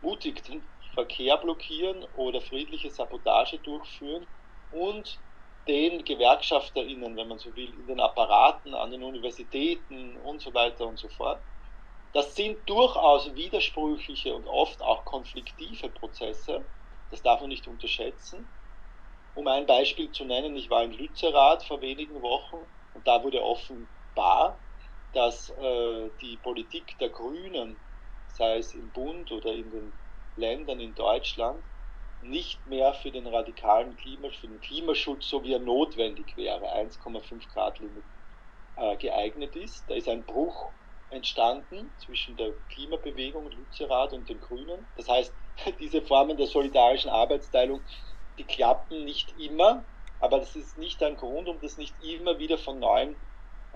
mutig 0.00 0.42
den 0.44 0.68
Verkehr 0.94 1.36
blockieren 1.38 2.04
oder 2.04 2.40
friedliche 2.40 2.90
Sabotage 2.90 3.58
durchführen 3.58 4.26
und 4.70 5.20
den 5.68 6.04
GewerkschafterInnen, 6.04 7.16
wenn 7.16 7.28
man 7.28 7.38
so 7.38 7.54
will, 7.54 7.74
in 7.74 7.86
den 7.86 8.00
Apparaten, 8.00 8.74
an 8.74 8.90
den 8.90 9.02
Universitäten 9.02 10.16
und 10.16 10.40
so 10.40 10.54
weiter 10.54 10.86
und 10.86 10.98
so 10.98 11.08
fort. 11.10 11.44
Das 12.12 12.34
sind 12.34 12.68
durchaus 12.68 13.34
widersprüchliche 13.34 14.34
und 14.34 14.46
oft 14.48 14.80
auch 14.80 15.04
konfliktive 15.04 15.90
Prozesse. 15.90 16.70
Das 17.10 17.22
darf 17.22 17.40
man 17.40 17.50
nicht 17.50 17.68
unterschätzen. 17.68 18.50
Um 19.34 19.46
ein 19.46 19.66
Beispiel 19.66 20.10
zu 20.10 20.24
nennen, 20.24 20.56
ich 20.56 20.70
war 20.70 20.84
in 20.84 20.92
Lützerath 20.92 21.64
vor 21.64 21.80
wenigen 21.82 22.22
Wochen 22.22 22.66
und 22.92 23.06
da 23.06 23.22
wurde 23.22 23.42
offenbar, 23.42 24.64
dass 25.12 25.50
äh, 25.50 26.10
die 26.20 26.36
Politik 26.38 26.98
der 26.98 27.10
Grünen, 27.10 27.80
sei 28.28 28.58
es 28.58 28.74
im 28.74 28.90
Bund 28.92 29.32
oder 29.32 29.52
in 29.54 29.70
den 29.70 29.98
Ländern 30.36 30.80
in 30.80 30.94
Deutschland, 30.94 31.64
nicht 32.20 32.66
mehr 32.66 32.94
für 32.94 33.12
den 33.12 33.26
radikalen 33.26 33.96
Klima, 33.96 34.30
für 34.30 34.48
den 34.48 34.60
Klimaschutz, 34.60 35.28
so 35.28 35.44
wie 35.44 35.52
er 35.52 35.60
notwendig 35.60 36.36
wäre, 36.36 36.72
1,5 36.74 37.48
Grad 37.48 37.78
Limit, 37.78 38.04
äh, 38.76 38.96
geeignet 38.96 39.56
ist. 39.56 39.88
Da 39.88 39.94
ist 39.94 40.08
ein 40.08 40.24
Bruch 40.24 40.72
entstanden 41.10 41.94
zwischen 41.98 42.36
der 42.36 42.52
Klimabewegung 42.68 43.50
Lützerath 43.50 44.12
und 44.12 44.28
den 44.28 44.40
Grünen. 44.40 44.88
Das 44.96 45.08
heißt, 45.08 45.34
diese 45.80 46.02
Formen 46.02 46.36
der 46.36 46.46
solidarischen 46.46 47.10
Arbeitsteilung 47.10 47.84
die 48.38 48.46
klappen 48.46 49.04
nicht 49.04 49.32
immer, 49.32 49.84
aber 50.18 50.38
das 50.38 50.54
ist 50.54 50.78
nicht 50.78 51.02
ein 51.02 51.16
Grund, 51.16 51.48
um 51.48 51.60
das 51.60 51.76
nicht 51.76 52.00
immer 52.00 52.38
wieder 52.38 52.56
von 52.56 52.78
neuem 52.78 53.16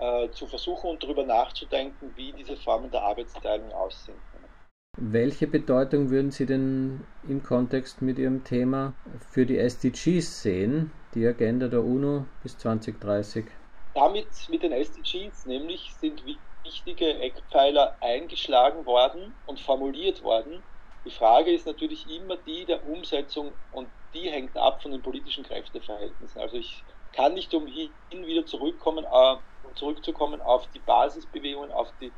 äh, 0.03 0.29
zu 0.31 0.47
versuchen 0.47 0.89
und 0.89 1.01
darüber 1.01 1.23
nachzudenken, 1.23 2.11
wie 2.15 2.33
diese 2.33 2.57
Formen 2.57 2.91
der 2.91 3.03
Arbeitsteilung 3.03 3.71
aussehen 3.71 4.19
können. 4.31 4.49
Welche 4.97 5.47
Bedeutung 5.47 6.09
würden 6.09 6.29
Sie 6.29 6.45
denn 6.45 7.05
im 7.27 7.41
Kontext 7.41 8.01
mit 8.01 8.19
Ihrem 8.19 8.43
Thema 8.43 8.93
für 9.31 9.45
die 9.45 9.57
SDGs 9.57 10.43
sehen, 10.43 10.91
die 11.15 11.25
Agenda 11.25 11.67
der 11.67 11.83
UNO 11.83 12.25
bis 12.43 12.57
2030? 12.57 13.45
Damit 13.93 14.27
mit 14.49 14.63
den 14.63 14.73
SDGs 14.73 15.45
nämlich 15.45 15.95
sind 15.95 16.21
wichtige 16.65 17.19
Eckpfeiler 17.19 17.97
eingeschlagen 18.01 18.85
worden 18.85 19.33
und 19.45 19.61
formuliert 19.61 20.21
worden. 20.21 20.63
Die 21.05 21.11
Frage 21.11 21.51
ist 21.53 21.65
natürlich 21.65 22.09
immer 22.09 22.37
die 22.37 22.65
der 22.65 22.85
Umsetzung 22.85 23.55
und 23.71 23.89
die 24.13 24.29
hängt 24.29 24.57
ab 24.57 24.81
von 24.81 24.91
den 24.91 25.01
politischen 25.01 25.43
Kräfteverhältnissen. 25.43 26.39
Also 26.41 26.57
ich 26.57 26.85
kann 27.13 27.33
nicht 27.33 27.53
umhin 27.53 27.93
wieder 28.11 28.45
zurückkommen, 28.45 29.05
äh, 29.05 29.35
zurückzukommen 29.75 30.41
auf 30.41 30.67
die 30.71 30.79
Basisbewegungen, 30.79 31.71
auf 31.71 31.93
die 32.01 32.13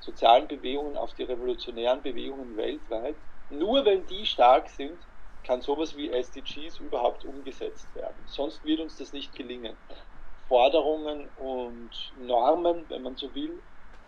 sozialen 0.00 0.48
Bewegungen, 0.48 0.96
auf 0.96 1.14
die 1.14 1.22
revolutionären 1.22 2.02
Bewegungen 2.02 2.56
weltweit. 2.56 3.16
Nur 3.48 3.84
wenn 3.84 4.06
die 4.06 4.26
stark 4.26 4.68
sind, 4.68 5.06
kann 5.42 5.62
sowas 5.62 5.96
wie 5.96 6.10
SDGs 6.10 6.78
überhaupt 6.78 7.24
umgesetzt 7.24 7.94
werden. 7.94 8.26
Sonst 8.26 8.64
wird 8.64 8.80
uns 8.80 8.96
das 8.96 9.12
nicht 9.12 9.34
gelingen. 9.34 9.76
Forderungen 10.48 11.28
und 11.36 12.12
Normen, 12.16 12.88
wenn 12.88 13.02
man 13.02 13.16
so 13.16 13.34
will, 13.34 13.62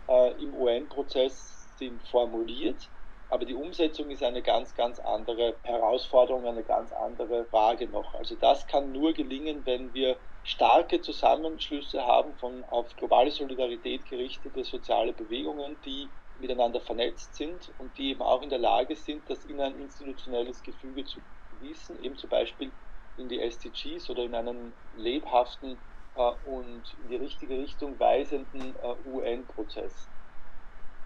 äh, 0.09 0.43
im 0.43 0.55
UN-Prozess 0.55 1.77
sind 1.79 2.07
formuliert, 2.09 2.91
aber 3.33 3.47
die 3.47 3.55
Umsetzung 3.55 4.11
ist 4.11 4.23
eine 4.23 4.43
ganz, 4.43 4.75
ganz 4.75 4.99
andere 4.99 5.59
Herausforderung, 5.63 6.47
eine 6.47 6.65
ganz 6.65 6.93
andere 6.93 7.47
Frage 7.47 7.89
noch. 7.89 8.15
Also 8.15 8.37
das 8.37 8.67
kann 8.67 8.93
nur 8.93 9.15
gelingen, 9.15 9.65
wenn 9.65 9.95
wir 9.95 10.21
starke 10.43 11.01
Zusammenschlüsse 11.01 12.07
haben 12.07 12.37
von 12.37 12.63
auf 12.65 12.95
globale 12.95 13.31
Solidarität 13.31 14.05
gerichtete 14.05 14.65
soziale 14.65 15.15
Bewegungen, 15.15 15.81
die 15.81 16.13
miteinander 16.35 16.83
vernetzt 16.83 17.35
sind 17.35 17.73
und 17.79 17.97
die 17.97 18.11
eben 18.11 18.21
auch 18.21 18.43
in 18.43 18.51
der 18.51 18.59
Lage 18.59 18.97
sind, 18.97 19.31
das 19.31 19.47
in 19.47 19.63
ein 19.63 19.77
institutionelles 19.77 20.63
Gefüge 20.63 21.05
zu 21.05 21.23
gießen, 21.59 21.99
eben 22.01 22.17
zum 22.17 22.29
Beispiel 22.29 22.75
in 23.17 23.31
die 23.31 23.41
SDGs 23.41 24.11
oder 24.11 24.25
in 24.25 24.35
einen 24.35 24.75
lebhaften 24.93 25.81
äh, 26.17 26.21
und 26.45 26.93
in 26.99 27.09
die 27.09 27.17
richtige 27.17 27.57
Richtung 27.57 27.99
weisenden 27.99 28.77
äh, 28.77 28.95
UN-Prozess. 29.07 30.12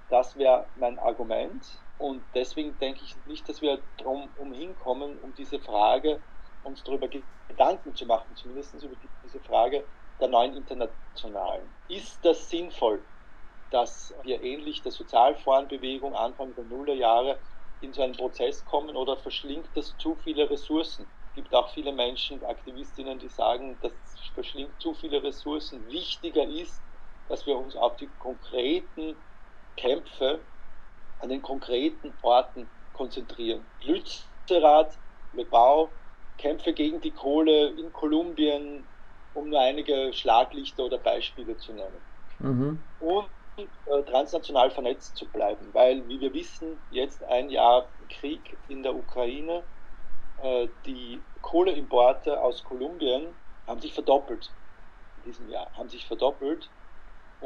Das 0.08 0.36
wäre 0.36 0.70
mein 0.74 0.98
Argument. 0.98 1.82
Und 1.98 2.26
deswegen 2.34 2.78
denke 2.78 3.02
ich 3.02 3.16
nicht, 3.24 3.48
dass 3.48 3.60
wir 3.62 3.82
drum 3.96 4.30
umhin 4.34 4.74
kommen, 4.74 5.18
um 5.18 5.34
diese 5.34 5.58
Frage 5.60 6.22
uns 6.62 6.82
darüber 6.84 7.08
Gedanken 7.48 7.94
zu 7.94 8.06
machen, 8.06 8.36
zumindest 8.36 8.74
über 8.82 8.96
diese 9.22 9.40
Frage 9.40 9.88
der 10.20 10.28
neuen 10.28 10.54
Internationalen. 10.54 11.74
Ist 11.88 12.24
das 12.24 12.48
sinnvoll, 12.48 13.06
dass 13.70 14.14
wir 14.22 14.42
ähnlich 14.42 14.82
der 14.82 14.92
Sozialforenbewegung 14.92 16.14
Anfang 16.14 16.54
der 16.54 16.64
Nullerjahre 16.64 17.40
in 17.80 17.92
so 17.92 18.02
einen 18.02 18.16
Prozess 18.16 18.64
kommen 18.64 18.96
oder 18.96 19.16
verschlingt 19.16 19.76
das 19.76 19.96
zu 19.96 20.16
viele 20.16 20.48
Ressourcen? 20.50 21.10
Es 21.26 21.32
gibt 21.32 21.54
auch 21.54 21.70
viele 21.70 21.92
Menschen, 21.92 22.42
Aktivistinnen, 22.44 23.18
die 23.18 23.28
sagen, 23.28 23.78
das 23.80 23.92
verschlingt 24.34 24.80
zu 24.80 24.94
viele 24.94 25.22
Ressourcen. 25.22 25.86
Wichtiger 25.88 26.46
ist, 26.46 26.82
dass 27.26 27.46
wir 27.46 27.58
uns 27.58 27.76
auf 27.76 27.96
die 27.96 28.08
konkreten 28.16 29.22
Kämpfe 29.76 30.44
an 31.18 31.28
den 31.28 31.42
konkreten 31.42 32.14
Orten 32.22 32.68
konzentrieren. 32.92 33.66
Lützerath, 33.80 34.98
Lebau, 35.32 35.92
Kämpfe 36.38 36.72
gegen 36.72 37.00
die 37.00 37.12
Kohle 37.12 37.68
in 37.78 37.92
Kolumbien, 37.92 38.88
um 39.32 39.48
nur 39.48 39.60
einige 39.60 40.12
Schlaglichter 40.12 40.84
oder 40.84 40.98
Beispiele 40.98 41.56
zu 41.56 41.72
nennen. 41.72 42.02
Mhm. 42.38 42.82
Und 42.98 43.30
äh, 43.56 44.02
transnational 44.04 44.70
vernetzt 44.70 45.16
zu 45.16 45.30
bleiben, 45.30 45.72
weil, 45.72 46.06
wie 46.08 46.20
wir 46.20 46.34
wissen, 46.34 46.82
jetzt 46.90 47.22
ein 47.24 47.48
Jahr 47.48 47.90
Krieg 48.08 48.58
in 48.66 48.82
der 48.82 48.94
Ukraine, 48.94 49.64
äh, 50.38 50.68
die 50.84 51.26
Kohleimporte 51.40 52.42
aus 52.42 52.64
Kolumbien 52.64 53.34
haben 53.66 53.80
sich 53.80 53.94
verdoppelt 53.94 54.54
in 55.16 55.22
diesem 55.22 55.48
Jahr, 55.48 55.72
haben 55.74 55.88
sich 55.88 56.06
verdoppelt 56.06 56.70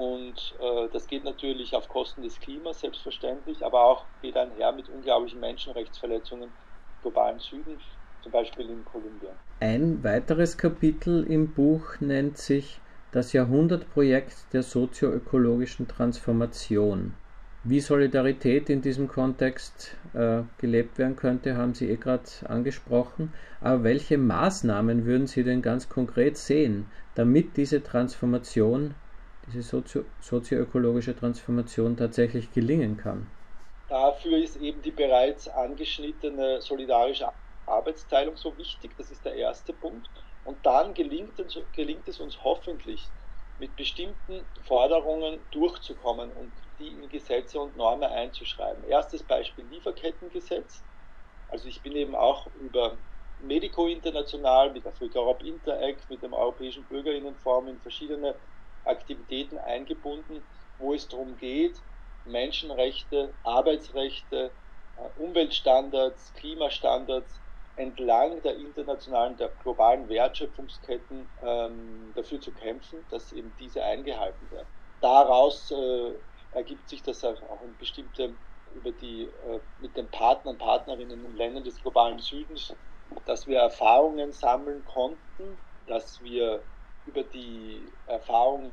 und 0.00 0.54
äh, 0.58 0.88
das 0.94 1.06
geht 1.06 1.24
natürlich 1.24 1.76
auf 1.76 1.86
Kosten 1.86 2.22
des 2.22 2.40
Klimas, 2.40 2.80
selbstverständlich, 2.80 3.62
aber 3.62 3.84
auch 3.84 4.06
geht 4.22 4.34
einher 4.34 4.72
mit 4.72 4.88
unglaublichen 4.88 5.40
Menschenrechtsverletzungen 5.40 6.44
im 6.44 7.02
globalen 7.02 7.38
Süden, 7.38 7.78
zum 8.22 8.32
Beispiel 8.32 8.70
in 8.70 8.82
Kolumbien. 8.82 9.34
Ein 9.60 10.02
weiteres 10.02 10.56
Kapitel 10.56 11.24
im 11.24 11.52
Buch 11.52 12.00
nennt 12.00 12.38
sich 12.38 12.80
das 13.12 13.34
Jahrhundertprojekt 13.34 14.54
der 14.54 14.62
sozioökologischen 14.62 15.86
Transformation. 15.86 17.12
Wie 17.62 17.80
Solidarität 17.80 18.70
in 18.70 18.80
diesem 18.80 19.06
Kontext 19.06 19.98
äh, 20.14 20.44
gelebt 20.56 20.96
werden 20.96 21.16
könnte, 21.16 21.58
haben 21.58 21.74
Sie 21.74 21.90
eh 21.90 21.96
gerade 21.96 22.24
angesprochen. 22.48 23.34
Aber 23.60 23.84
welche 23.84 24.16
Maßnahmen 24.16 25.04
würden 25.04 25.26
Sie 25.26 25.44
denn 25.44 25.60
ganz 25.60 25.90
konkret 25.90 26.38
sehen, 26.38 26.86
damit 27.14 27.58
diese 27.58 27.82
Transformation, 27.82 28.94
diese 29.50 29.62
sozio 29.68 30.04
sozioökologische 30.20 31.14
Transformation 31.16 31.96
tatsächlich 31.96 32.52
gelingen 32.52 32.96
kann? 32.96 33.30
Dafür 33.88 34.38
ist 34.38 34.56
eben 34.56 34.82
die 34.82 34.92
bereits 34.92 35.48
angeschnittene 35.48 36.62
solidarische 36.62 37.30
Arbeitsteilung 37.66 38.36
so 38.36 38.56
wichtig. 38.56 38.96
Das 38.96 39.10
ist 39.10 39.24
der 39.24 39.34
erste 39.34 39.72
Punkt. 39.74 40.10
Und 40.42 40.64
dann 40.64 40.94
gelingt 40.94 41.38
es, 41.38 41.58
gelingt 41.72 42.08
es 42.08 42.20
uns 42.20 42.42
hoffentlich, 42.42 43.12
mit 43.58 43.76
bestimmten 43.76 44.46
Forderungen 44.62 45.44
durchzukommen 45.50 46.32
und 46.32 46.54
die 46.78 46.94
in 46.94 47.08
Gesetze 47.08 47.60
und 47.60 47.76
Normen 47.76 48.08
einzuschreiben. 48.10 48.84
Erstes 48.84 49.24
Beispiel 49.24 49.66
Lieferkettengesetz. 49.66 50.84
Also 51.48 51.68
ich 51.68 51.82
bin 51.82 51.94
eben 51.96 52.14
auch 52.14 52.46
über 52.54 52.98
Medico 53.38 53.86
International, 53.86 54.72
mit 54.72 54.86
Afrika 54.86 55.18
Europe 55.18 55.44
Interact, 55.44 56.08
mit 56.08 56.22
dem 56.22 56.32
Europäischen 56.32 56.86
Bürgerinnenforum 56.86 57.68
in 57.68 57.80
verschiedene 57.80 58.38
Aktivitäten 58.84 59.58
eingebunden, 59.58 60.46
wo 60.76 60.94
es 60.94 61.08
darum 61.08 61.36
geht, 61.36 61.82
Menschenrechte, 62.24 63.34
Arbeitsrechte, 63.42 64.54
äh, 64.96 65.00
Umweltstandards, 65.16 66.32
Klimastandards 66.34 67.42
entlang 67.76 68.42
der 68.42 68.56
internationalen, 68.56 69.36
der 69.36 69.48
globalen 69.48 70.08
Wertschöpfungsketten 70.08 71.30
ähm, 71.42 72.12
dafür 72.14 72.40
zu 72.40 72.52
kämpfen, 72.52 73.06
dass 73.08 73.32
eben 73.32 73.54
diese 73.56 73.82
eingehalten 73.82 74.50
werden. 74.50 74.68
Daraus 75.00 75.70
äh, 75.70 76.14
ergibt 76.50 76.88
sich 76.88 77.02
das 77.02 77.24
auch 77.24 77.62
in 77.62 77.76
bestimmte 77.76 78.36
über 78.74 78.92
die 78.92 79.24
äh, 79.24 79.60
mit 79.78 79.96
den 79.96 80.10
Partnern, 80.10 80.58
Partnerinnen 80.58 81.24
in 81.24 81.34
Ländern 81.34 81.64
des 81.64 81.80
globalen 81.80 82.18
Südens, 82.18 82.74
dass 83.24 83.46
wir 83.46 83.58
Erfahrungen 83.58 84.32
sammeln 84.32 84.84
konnten, 84.84 85.58
dass 85.86 86.20
wir 86.20 86.64
über 87.10 87.24
die 87.24 87.92
Erfahrungen 88.06 88.72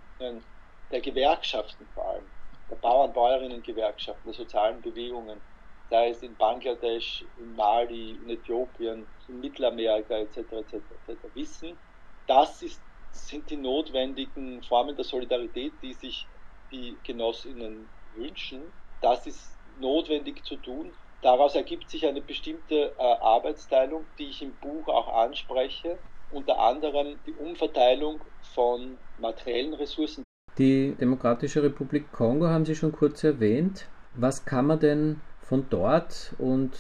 der 0.92 1.02
Gewerkschaften 1.02 1.88
vor 1.88 2.08
allem, 2.10 2.26
der 2.70 2.76
Bauern, 2.76 3.12
Bäuerinnen 3.12 3.64
Gewerkschaften, 3.64 4.28
der 4.28 4.34
sozialen 4.34 4.82
Bewegungen, 4.82 5.42
sei 5.90 6.10
es 6.10 6.22
in 6.22 6.36
Bangladesch, 6.36 7.26
in 7.38 7.56
Mali, 7.56 8.12
in 8.22 8.30
Äthiopien, 8.30 9.08
in 9.28 9.40
Mittelamerika 9.40 10.20
etc. 10.20 10.38
etc., 10.38 10.74
etc. 11.08 11.24
wissen, 11.34 11.80
das 12.28 12.62
ist, 12.62 12.84
sind 13.12 13.50
die 13.50 13.58
notwendigen 13.58 14.62
Formen 14.64 14.96
der 14.96 15.06
Solidarität, 15.06 15.82
die 15.82 15.94
sich 15.94 16.30
die 16.72 17.00
Genossinnen 17.04 17.90
wünschen. 18.14 18.72
Das 19.02 19.26
ist 19.26 19.58
notwendig 19.78 20.44
zu 20.44 20.58
tun. 20.58 20.96
Daraus 21.22 21.56
ergibt 21.56 21.90
sich 21.90 22.06
eine 22.06 22.22
bestimmte 22.22 22.96
äh, 22.98 23.02
Arbeitsteilung, 23.02 24.06
die 24.20 24.30
ich 24.30 24.42
im 24.42 24.58
Buch 24.58 24.88
auch 24.90 25.08
anspreche, 25.08 26.00
unter 26.32 26.60
anderem 26.60 27.16
die 27.26 27.34
Umverteilung 27.34 28.20
von 28.54 28.98
materiellen 29.20 29.74
Ressourcen. 29.74 30.24
Die 30.58 30.96
Demokratische 31.00 31.62
Republik 31.62 32.12
Kongo 32.12 32.48
haben 32.48 32.66
Sie 32.66 32.76
schon 32.76 32.92
kurz 32.92 33.24
erwähnt. 33.24 33.88
Was 34.16 34.46
kann 34.46 34.66
man 34.66 34.80
denn 34.80 35.22
von 35.42 35.68
dort 35.70 36.34
und 36.40 36.76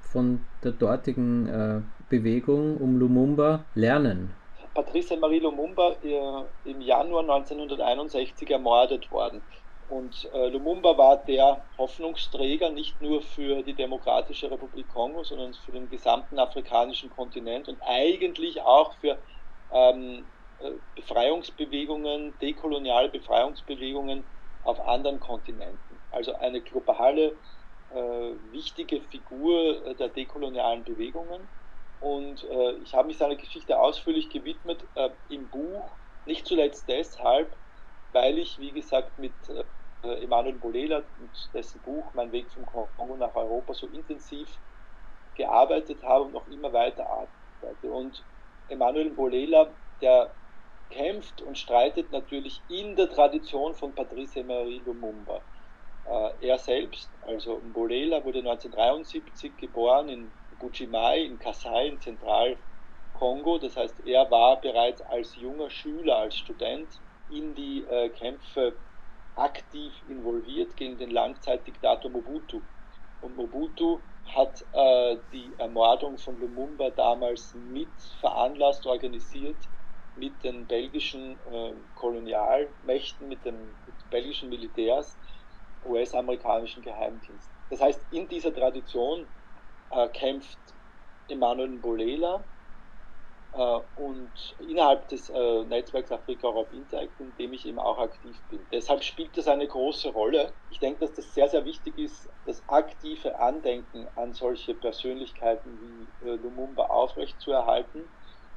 von 0.00 0.44
der 0.64 0.72
dortigen 0.72 1.46
äh, 1.46 1.80
Bewegung 2.08 2.76
um 2.78 2.98
Lumumba 2.98 3.64
lernen? 3.74 4.34
Patrice 4.74 5.16
Marie 5.16 5.38
Lumumba 5.38 5.94
äh, 6.02 6.70
im 6.70 6.80
Januar 6.80 7.22
1961 7.22 8.50
ermordet 8.50 9.10
worden. 9.10 9.40
Und 9.88 10.28
äh, 10.32 10.48
Lumumba 10.48 10.98
war 10.98 11.16
der 11.24 11.64
Hoffnungsträger 11.78 12.70
nicht 12.70 13.00
nur 13.00 13.22
für 13.22 13.62
die 13.62 13.74
Demokratische 13.74 14.50
Republik 14.50 14.88
Kongo, 14.88 15.22
sondern 15.22 15.54
für 15.54 15.72
den 15.72 15.88
gesamten 15.88 16.38
afrikanischen 16.38 17.10
Kontinent 17.10 17.68
und 17.68 17.80
eigentlich 17.82 18.60
auch 18.62 18.94
für 18.94 19.16
ähm, 19.72 20.26
äh, 20.58 20.72
Befreiungsbewegungen, 20.96 22.36
dekoloniale 22.38 23.10
Befreiungsbewegungen 23.10 24.24
auf 24.62 24.80
anderen 24.80 25.20
Kontinenten. 25.20 26.00
Also 26.10 26.34
eine 26.34 26.60
globale 26.60 27.36
äh, 27.90 27.96
wichtige 28.50 29.00
Figur 29.00 29.86
äh, 29.86 29.94
der 29.94 30.08
dekolonialen 30.08 30.82
Bewegungen. 30.82 31.48
Und 32.00 32.42
äh, 32.44 32.72
ich 32.78 32.94
habe 32.94 33.08
mich 33.08 33.18
seiner 33.18 33.36
Geschichte 33.36 33.78
ausführlich 33.78 34.30
gewidmet 34.30 34.84
äh, 34.94 35.10
im 35.28 35.48
Buch, 35.48 35.96
nicht 36.24 36.46
zuletzt 36.46 36.88
deshalb, 36.88 37.56
weil 38.16 38.38
ich, 38.38 38.58
wie 38.58 38.72
gesagt, 38.72 39.18
mit 39.18 39.34
äh, 40.02 40.24
Emanuel 40.24 40.58
Bolela 40.58 41.04
und 41.18 41.50
dessen 41.52 41.82
Buch 41.82 42.14
Mein 42.14 42.32
Weg 42.32 42.50
vom 42.50 42.64
Kongo 42.64 43.16
nach 43.16 43.34
Europa 43.34 43.74
so 43.74 43.88
intensiv 43.88 44.48
gearbeitet 45.34 46.02
habe 46.02 46.24
und 46.24 46.32
noch 46.32 46.46
immer 46.48 46.72
weiter 46.72 47.06
arbeite. 47.10 47.90
Und 47.90 48.24
Emanuel 48.68 49.10
Bolela, 49.10 49.76
der 50.00 50.34
kämpft 50.88 51.42
und 51.42 51.58
streitet 51.58 52.10
natürlich 52.10 52.64
in 52.68 52.96
der 52.96 53.10
Tradition 53.10 53.74
von 53.74 53.94
Patrice 53.94 54.40
Emery 54.40 54.78
Lumumba. 54.78 55.44
Äh, 56.04 56.46
er 56.46 56.58
selbst, 56.58 57.18
also 57.20 57.60
Mbolela, 57.60 58.24
wurde 58.24 58.38
1973 58.38 59.58
geboren 59.58 60.08
in 60.08 60.32
Bujimai 60.58 61.22
in 61.22 61.38
Kasai 61.38 61.88
in 61.88 62.00
Zentralkongo. 62.00 63.58
Das 63.58 63.76
heißt, 63.76 64.00
er 64.06 64.30
war 64.30 64.58
bereits 64.62 65.02
als 65.02 65.36
junger 65.36 65.68
Schüler, 65.68 66.16
als 66.16 66.38
Student 66.38 67.02
in 67.30 67.54
die 67.54 67.84
äh, 67.84 68.08
Kämpfe 68.10 68.76
aktiv 69.34 69.92
involviert 70.08 70.76
gegen 70.76 70.96
den 70.98 71.10
Langzeitdiktator 71.10 72.10
Mobutu. 72.10 72.62
Und 73.20 73.36
Mobutu 73.36 74.00
hat 74.34 74.64
äh, 74.72 75.16
die 75.32 75.52
Ermordung 75.58 76.18
von 76.18 76.38
Lumumba 76.40 76.90
damals 76.90 77.54
mit 77.54 77.88
veranlasst, 78.20 78.86
organisiert 78.86 79.56
mit 80.16 80.42
den 80.42 80.66
belgischen 80.66 81.38
äh, 81.50 81.72
Kolonialmächten, 81.94 83.28
mit 83.28 83.44
den 83.44 83.74
belgischen 84.10 84.48
Militärs 84.48 85.16
US-amerikanischen 85.84 86.82
Geheimdienst. 86.82 87.50
Das 87.70 87.80
heißt, 87.80 88.00
in 88.10 88.28
dieser 88.28 88.52
Tradition 88.54 89.26
äh, 89.90 90.08
kämpft 90.08 90.58
Emanuel 91.28 91.78
Bolela 91.78 92.44
und 93.94 94.56
innerhalb 94.58 95.08
des 95.08 95.28
äh, 95.30 95.64
Netzwerks 95.64 96.12
Afrika 96.12 96.48
Europe 96.48 96.74
Interact, 96.74 97.18
in 97.20 97.34
dem 97.36 97.52
ich 97.52 97.66
eben 97.66 97.78
auch 97.78 97.98
aktiv 97.98 98.42
bin. 98.48 98.66
Deshalb 98.70 99.02
spielt 99.02 99.36
das 99.36 99.48
eine 99.48 99.66
große 99.66 100.10
Rolle. 100.10 100.52
Ich 100.68 100.78
denke, 100.78 101.00
dass 101.00 101.14
das 101.14 101.32
sehr, 101.32 101.48
sehr 101.48 101.64
wichtig 101.64 101.98
ist, 101.98 102.28
das 102.44 102.68
aktive 102.68 103.38
Andenken 103.38 104.08
an 104.14 104.32
solche 104.32 104.74
Persönlichkeiten 104.74 105.80
wie 105.80 106.26
äh, 106.26 106.36
Lumumba 106.36 106.86
aufrechtzuerhalten 106.86 108.10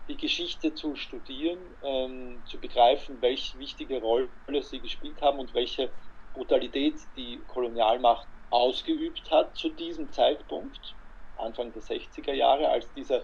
die 0.10 0.18
Geschichte 0.18 0.74
zu 0.74 0.96
studieren, 0.96 1.60
ähm, 1.84 2.44
zu 2.46 2.60
begreifen, 2.60 3.22
welche 3.22 3.60
wichtige 3.60 4.02
Rolle 4.02 4.32
sie 4.62 4.82
gespielt 4.82 5.22
haben 5.22 5.40
und 5.40 5.54
welche 5.54 5.94
Brutalität 6.34 7.00
die 7.16 7.44
Kolonialmacht 7.46 8.28
ausgeübt 8.50 9.30
hat 9.32 9.56
zu 9.56 9.70
diesem 9.70 10.12
Zeitpunkt, 10.12 10.96
Anfang 11.36 11.72
der 11.72 11.84
60er 11.84 12.34
Jahre, 12.34 12.70
als 12.70 12.92
dieser 12.94 13.24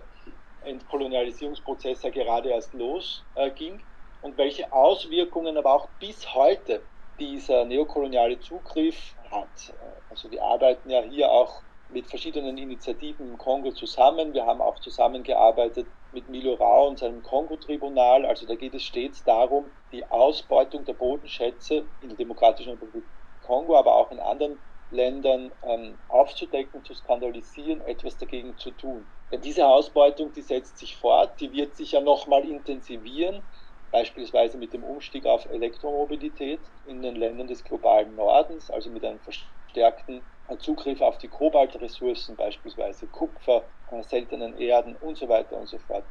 Entkolonialisierungsprozess 0.66 2.04
ja 2.04 2.10
gerade 2.10 2.50
erst 2.50 2.74
losging 2.74 3.80
äh, 3.80 3.84
und 4.22 4.38
welche 4.38 4.72
Auswirkungen 4.74 5.58
aber 5.58 5.74
auch 5.74 5.90
bis 6.00 6.34
heute 6.34 6.88
dieser 7.20 7.66
neokoloniale 7.66 8.40
Zugriff 8.40 9.16
hat. 9.32 9.74
Also 10.10 10.32
wir 10.32 10.44
arbeiten 10.44 10.90
ja 10.90 11.02
hier 11.02 11.32
auch 11.32 11.64
mit 11.88 12.08
verschiedenen 12.08 12.58
Initiativen 12.58 13.30
im 13.30 13.38
Kongo 13.38 13.72
zusammen. 13.72 14.34
Wir 14.34 14.46
haben 14.46 14.62
auch 14.62 14.80
zusammengearbeitet 14.80 15.88
mit 16.12 16.30
Milo 16.30 16.56
Rao 16.56 16.88
und 16.88 17.00
seinem 17.00 17.22
Kongo-Tribunal. 17.22 18.26
Also 18.26 18.48
da 18.48 18.56
geht 18.56 18.74
es 18.74 18.84
stets 18.84 19.24
darum, 19.24 19.72
die 19.92 20.10
Ausbeutung 20.10 20.86
der 20.86 20.94
Bodenschätze 20.94 21.90
in 22.00 22.10
der 22.10 22.18
Demokratischen 22.18 22.72
Republik 22.72 23.06
Kongo, 23.42 23.76
aber 23.76 23.96
auch 23.96 24.12
in 24.12 24.20
anderen 24.20 24.60
Ländern 24.90 25.54
ähm, 25.64 26.00
aufzudecken, 26.08 26.84
zu 26.84 26.94
skandalisieren, 26.94 27.82
etwas 27.82 28.18
dagegen 28.18 28.58
zu 28.58 28.72
tun. 28.72 29.12
Denn 29.32 29.42
diese 29.42 29.68
Ausbeutung, 29.68 30.34
die 30.34 30.42
setzt 30.42 30.78
sich 30.78 30.98
fort, 30.98 31.40
die 31.40 31.52
wird 31.52 31.76
sich 31.76 31.92
ja 31.94 32.02
nochmal 32.02 32.48
intensivieren, 32.48 33.48
beispielsweise 33.92 34.58
mit 34.58 34.74
dem 34.74 34.84
Umstieg 34.84 35.26
auf 35.26 35.46
Elektromobilität 35.46 36.72
in 36.84 37.02
den 37.02 37.16
Ländern 37.16 37.48
des 37.48 37.64
globalen 37.64 38.16
Nordens, 38.16 38.70
also 38.70 38.90
mit 38.90 39.04
einem 39.06 39.22
verstärkten 39.22 40.28
Zugriff 40.60 41.02
auf 41.02 41.18
die 41.18 41.30
Kobaltressourcen, 41.30 42.36
beispielsweise 42.36 43.08
Kupfer, 43.08 43.72
äh, 43.88 44.04
seltenen 44.04 44.56
Erden 44.56 44.96
und 44.96 45.18
so 45.18 45.28
weiter 45.28 45.58
und 45.58 45.68
so 45.68 45.80
fort. 45.80 46.08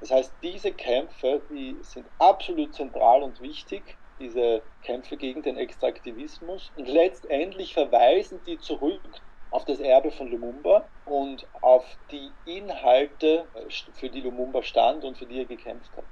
Das 0.00 0.10
heißt, 0.10 0.42
diese 0.42 0.72
Kämpfe, 0.72 1.44
die 1.50 1.82
sind 1.82 2.08
absolut 2.18 2.74
zentral 2.74 3.22
und 3.22 3.40
wichtig, 3.40 3.98
diese 4.18 4.62
Kämpfe 4.82 5.16
gegen 5.16 5.42
den 5.42 5.56
Extraktivismus. 5.56 6.72
Und 6.76 6.88
letztendlich 6.88 7.74
verweisen 7.74 8.40
die 8.46 8.58
zurück 8.58 9.00
auf 9.50 9.64
das 9.64 9.78
Erbe 9.78 10.10
von 10.10 10.30
Lumumba 10.30 10.84
und 11.06 11.46
auf 11.60 11.84
die 12.10 12.30
Inhalte, 12.44 13.44
äh, 13.54 13.70
für 13.92 14.08
die 14.08 14.20
Lumumba 14.20 14.62
stand 14.62 15.04
und 15.04 15.16
für 15.16 15.26
die 15.26 15.38
er 15.38 15.44
gekämpft 15.44 15.90
hat. 15.96 16.04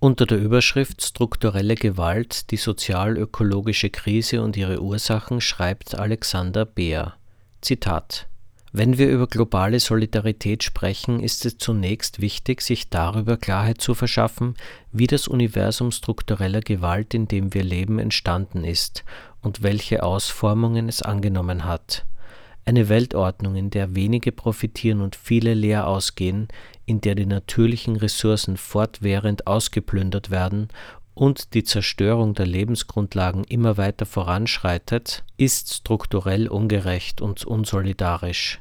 Unter 0.00 0.26
der 0.26 0.38
Überschrift 0.38 1.00
Strukturelle 1.02 1.76
Gewalt, 1.76 2.50
die 2.50 2.56
sozial-ökologische 2.56 3.90
Krise 3.90 4.42
und 4.42 4.56
ihre 4.56 4.80
Ursachen 4.80 5.40
schreibt 5.40 5.94
Alexander 5.94 6.64
Beer. 6.64 7.14
Zitat 7.60 8.26
wenn 8.74 8.96
wir 8.96 9.10
über 9.10 9.26
globale 9.26 9.80
Solidarität 9.80 10.62
sprechen, 10.62 11.20
ist 11.20 11.44
es 11.44 11.58
zunächst 11.58 12.22
wichtig, 12.22 12.62
sich 12.62 12.88
darüber 12.88 13.36
Klarheit 13.36 13.82
zu 13.82 13.94
verschaffen, 13.94 14.54
wie 14.92 15.06
das 15.06 15.28
Universum 15.28 15.90
struktureller 15.90 16.62
Gewalt, 16.62 17.12
in 17.12 17.28
dem 17.28 17.52
wir 17.52 17.64
leben, 17.64 17.98
entstanden 17.98 18.64
ist 18.64 19.04
und 19.42 19.62
welche 19.62 20.02
Ausformungen 20.02 20.88
es 20.88 21.02
angenommen 21.02 21.66
hat. 21.66 22.06
Eine 22.64 22.88
Weltordnung, 22.88 23.56
in 23.56 23.68
der 23.68 23.94
wenige 23.94 24.32
profitieren 24.32 25.02
und 25.02 25.16
viele 25.16 25.52
leer 25.52 25.86
ausgehen, 25.86 26.48
in 26.86 27.02
der 27.02 27.14
die 27.14 27.26
natürlichen 27.26 27.96
Ressourcen 27.96 28.56
fortwährend 28.56 29.46
ausgeplündert 29.46 30.30
werden 30.30 30.68
und 31.14 31.54
die 31.54 31.64
Zerstörung 31.64 32.34
der 32.34 32.46
Lebensgrundlagen 32.46 33.44
immer 33.44 33.76
weiter 33.76 34.06
voranschreitet, 34.06 35.24
ist 35.36 35.74
strukturell 35.74 36.48
ungerecht 36.48 37.20
und 37.20 37.44
unsolidarisch. 37.44 38.60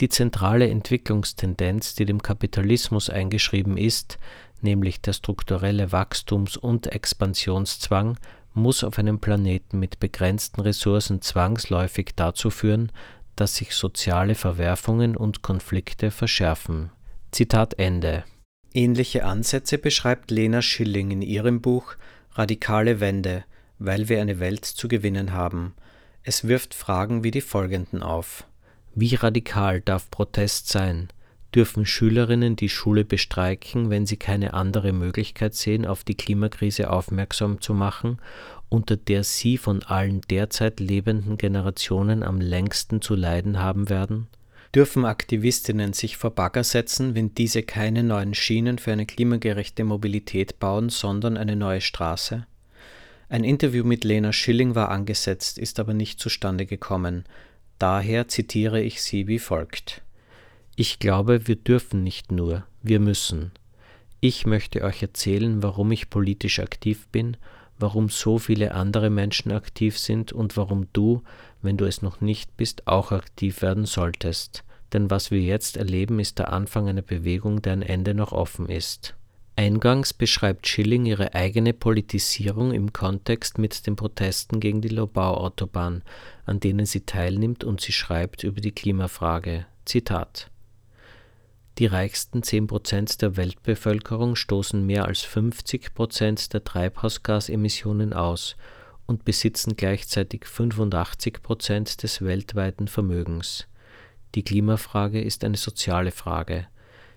Die 0.00 0.08
zentrale 0.08 0.68
Entwicklungstendenz, 0.68 1.94
die 1.94 2.06
dem 2.06 2.22
Kapitalismus 2.22 3.10
eingeschrieben 3.10 3.76
ist, 3.76 4.18
nämlich 4.62 5.00
der 5.00 5.12
strukturelle 5.12 5.92
Wachstums- 5.92 6.56
und 6.56 6.86
Expansionszwang, 6.86 8.18
muss 8.54 8.82
auf 8.82 8.98
einem 8.98 9.20
Planeten 9.20 9.78
mit 9.78 10.00
begrenzten 10.00 10.60
Ressourcen 10.60 11.22
zwangsläufig 11.22 12.12
dazu 12.16 12.50
führen, 12.50 12.90
dass 13.36 13.56
sich 13.56 13.74
soziale 13.74 14.34
Verwerfungen 14.34 15.16
und 15.16 15.42
Konflikte 15.42 16.10
verschärfen. 16.10 16.90
Zitat 17.30 17.78
Ende 17.78 18.24
Ähnliche 18.72 19.24
Ansätze 19.24 19.78
beschreibt 19.78 20.30
Lena 20.30 20.62
Schilling 20.62 21.10
in 21.10 21.22
ihrem 21.22 21.60
Buch 21.60 21.94
Radikale 22.34 23.00
Wende, 23.00 23.44
weil 23.80 24.08
wir 24.08 24.20
eine 24.20 24.38
Welt 24.38 24.64
zu 24.64 24.86
gewinnen 24.86 25.32
haben. 25.32 25.74
Es 26.22 26.46
wirft 26.46 26.74
Fragen 26.74 27.24
wie 27.24 27.32
die 27.32 27.40
folgenden 27.40 28.02
auf. 28.02 28.44
Wie 28.94 29.16
radikal 29.16 29.80
darf 29.80 30.10
Protest 30.10 30.68
sein? 30.68 31.08
Dürfen 31.52 31.84
Schülerinnen 31.84 32.54
die 32.54 32.68
Schule 32.68 33.04
bestreiken, 33.04 33.90
wenn 33.90 34.06
sie 34.06 34.16
keine 34.16 34.54
andere 34.54 34.92
Möglichkeit 34.92 35.54
sehen, 35.54 35.84
auf 35.84 36.04
die 36.04 36.14
Klimakrise 36.14 36.90
aufmerksam 36.90 37.60
zu 37.60 37.74
machen, 37.74 38.18
unter 38.68 38.96
der 38.96 39.24
sie 39.24 39.58
von 39.58 39.82
allen 39.82 40.20
derzeit 40.30 40.78
lebenden 40.78 41.38
Generationen 41.38 42.22
am 42.22 42.40
längsten 42.40 43.02
zu 43.02 43.16
leiden 43.16 43.58
haben 43.58 43.88
werden? 43.88 44.28
Dürfen 44.74 45.04
Aktivistinnen 45.04 45.92
sich 45.94 46.16
vor 46.16 46.30
Bagger 46.30 46.62
setzen, 46.62 47.16
wenn 47.16 47.34
diese 47.34 47.64
keine 47.64 48.04
neuen 48.04 48.34
Schienen 48.34 48.78
für 48.78 48.92
eine 48.92 49.04
klimagerechte 49.04 49.82
Mobilität 49.82 50.60
bauen, 50.60 50.90
sondern 50.90 51.36
eine 51.36 51.56
neue 51.56 51.80
Straße? 51.80 52.46
Ein 53.28 53.42
Interview 53.42 53.84
mit 53.84 54.04
Lena 54.04 54.32
Schilling 54.32 54.76
war 54.76 54.90
angesetzt, 54.90 55.58
ist 55.58 55.80
aber 55.80 55.92
nicht 55.92 56.20
zustande 56.20 56.66
gekommen. 56.66 57.24
Daher 57.78 58.28
zitiere 58.28 58.80
ich 58.80 59.02
sie 59.02 59.26
wie 59.26 59.40
folgt. 59.40 60.02
Ich 60.76 61.00
glaube, 61.00 61.48
wir 61.48 61.56
dürfen 61.56 62.04
nicht 62.04 62.30
nur, 62.30 62.64
wir 62.82 63.00
müssen. 63.00 63.50
Ich 64.20 64.46
möchte 64.46 64.82
euch 64.82 65.02
erzählen, 65.02 65.64
warum 65.64 65.90
ich 65.90 66.10
politisch 66.10 66.60
aktiv 66.60 67.08
bin, 67.08 67.36
warum 67.78 68.08
so 68.08 68.38
viele 68.38 68.74
andere 68.74 69.10
Menschen 69.10 69.50
aktiv 69.50 69.98
sind 69.98 70.32
und 70.32 70.56
warum 70.56 70.86
du, 70.92 71.22
wenn 71.62 71.76
du 71.76 71.84
es 71.84 72.02
noch 72.02 72.20
nicht 72.20 72.56
bist, 72.56 72.86
auch 72.86 73.12
aktiv 73.12 73.62
werden 73.62 73.86
solltest. 73.86 74.64
Denn 74.92 75.10
was 75.10 75.30
wir 75.30 75.40
jetzt 75.40 75.76
erleben, 75.76 76.18
ist 76.18 76.38
der 76.38 76.52
Anfang 76.52 76.88
einer 76.88 77.02
Bewegung, 77.02 77.62
deren 77.62 77.82
Ende 77.82 78.14
noch 78.14 78.32
offen 78.32 78.68
ist. 78.68 79.14
Eingangs 79.56 80.14
beschreibt 80.14 80.66
Schilling 80.66 81.04
ihre 81.04 81.34
eigene 81.34 81.74
Politisierung 81.74 82.72
im 82.72 82.92
Kontext 82.92 83.58
mit 83.58 83.86
den 83.86 83.94
Protesten 83.94 84.58
gegen 84.58 84.80
die 84.80 84.88
Lobau-Autobahn, 84.88 86.02
an 86.46 86.60
denen 86.60 86.86
sie 86.86 87.02
teilnimmt, 87.02 87.62
und 87.62 87.80
sie 87.80 87.92
schreibt 87.92 88.42
über 88.42 88.60
die 88.60 88.72
Klimafrage. 88.72 89.66
Zitat 89.84 90.50
Die 91.78 91.86
reichsten 91.86 92.42
10 92.42 92.68
Prozent 92.68 93.20
der 93.22 93.36
Weltbevölkerung 93.36 94.34
stoßen 94.34 94.84
mehr 94.86 95.04
als 95.04 95.20
50 95.20 95.94
Prozent 95.94 96.54
der 96.54 96.64
Treibhausgasemissionen 96.64 98.12
aus 98.14 98.56
und 99.10 99.24
besitzen 99.24 99.76
gleichzeitig 99.76 100.46
85 100.46 101.42
Prozent 101.42 102.02
des 102.02 102.22
weltweiten 102.22 102.88
Vermögens. 102.88 103.66
Die 104.36 104.44
Klimafrage 104.44 105.20
ist 105.20 105.44
eine 105.44 105.56
soziale 105.56 106.12
Frage. 106.12 106.68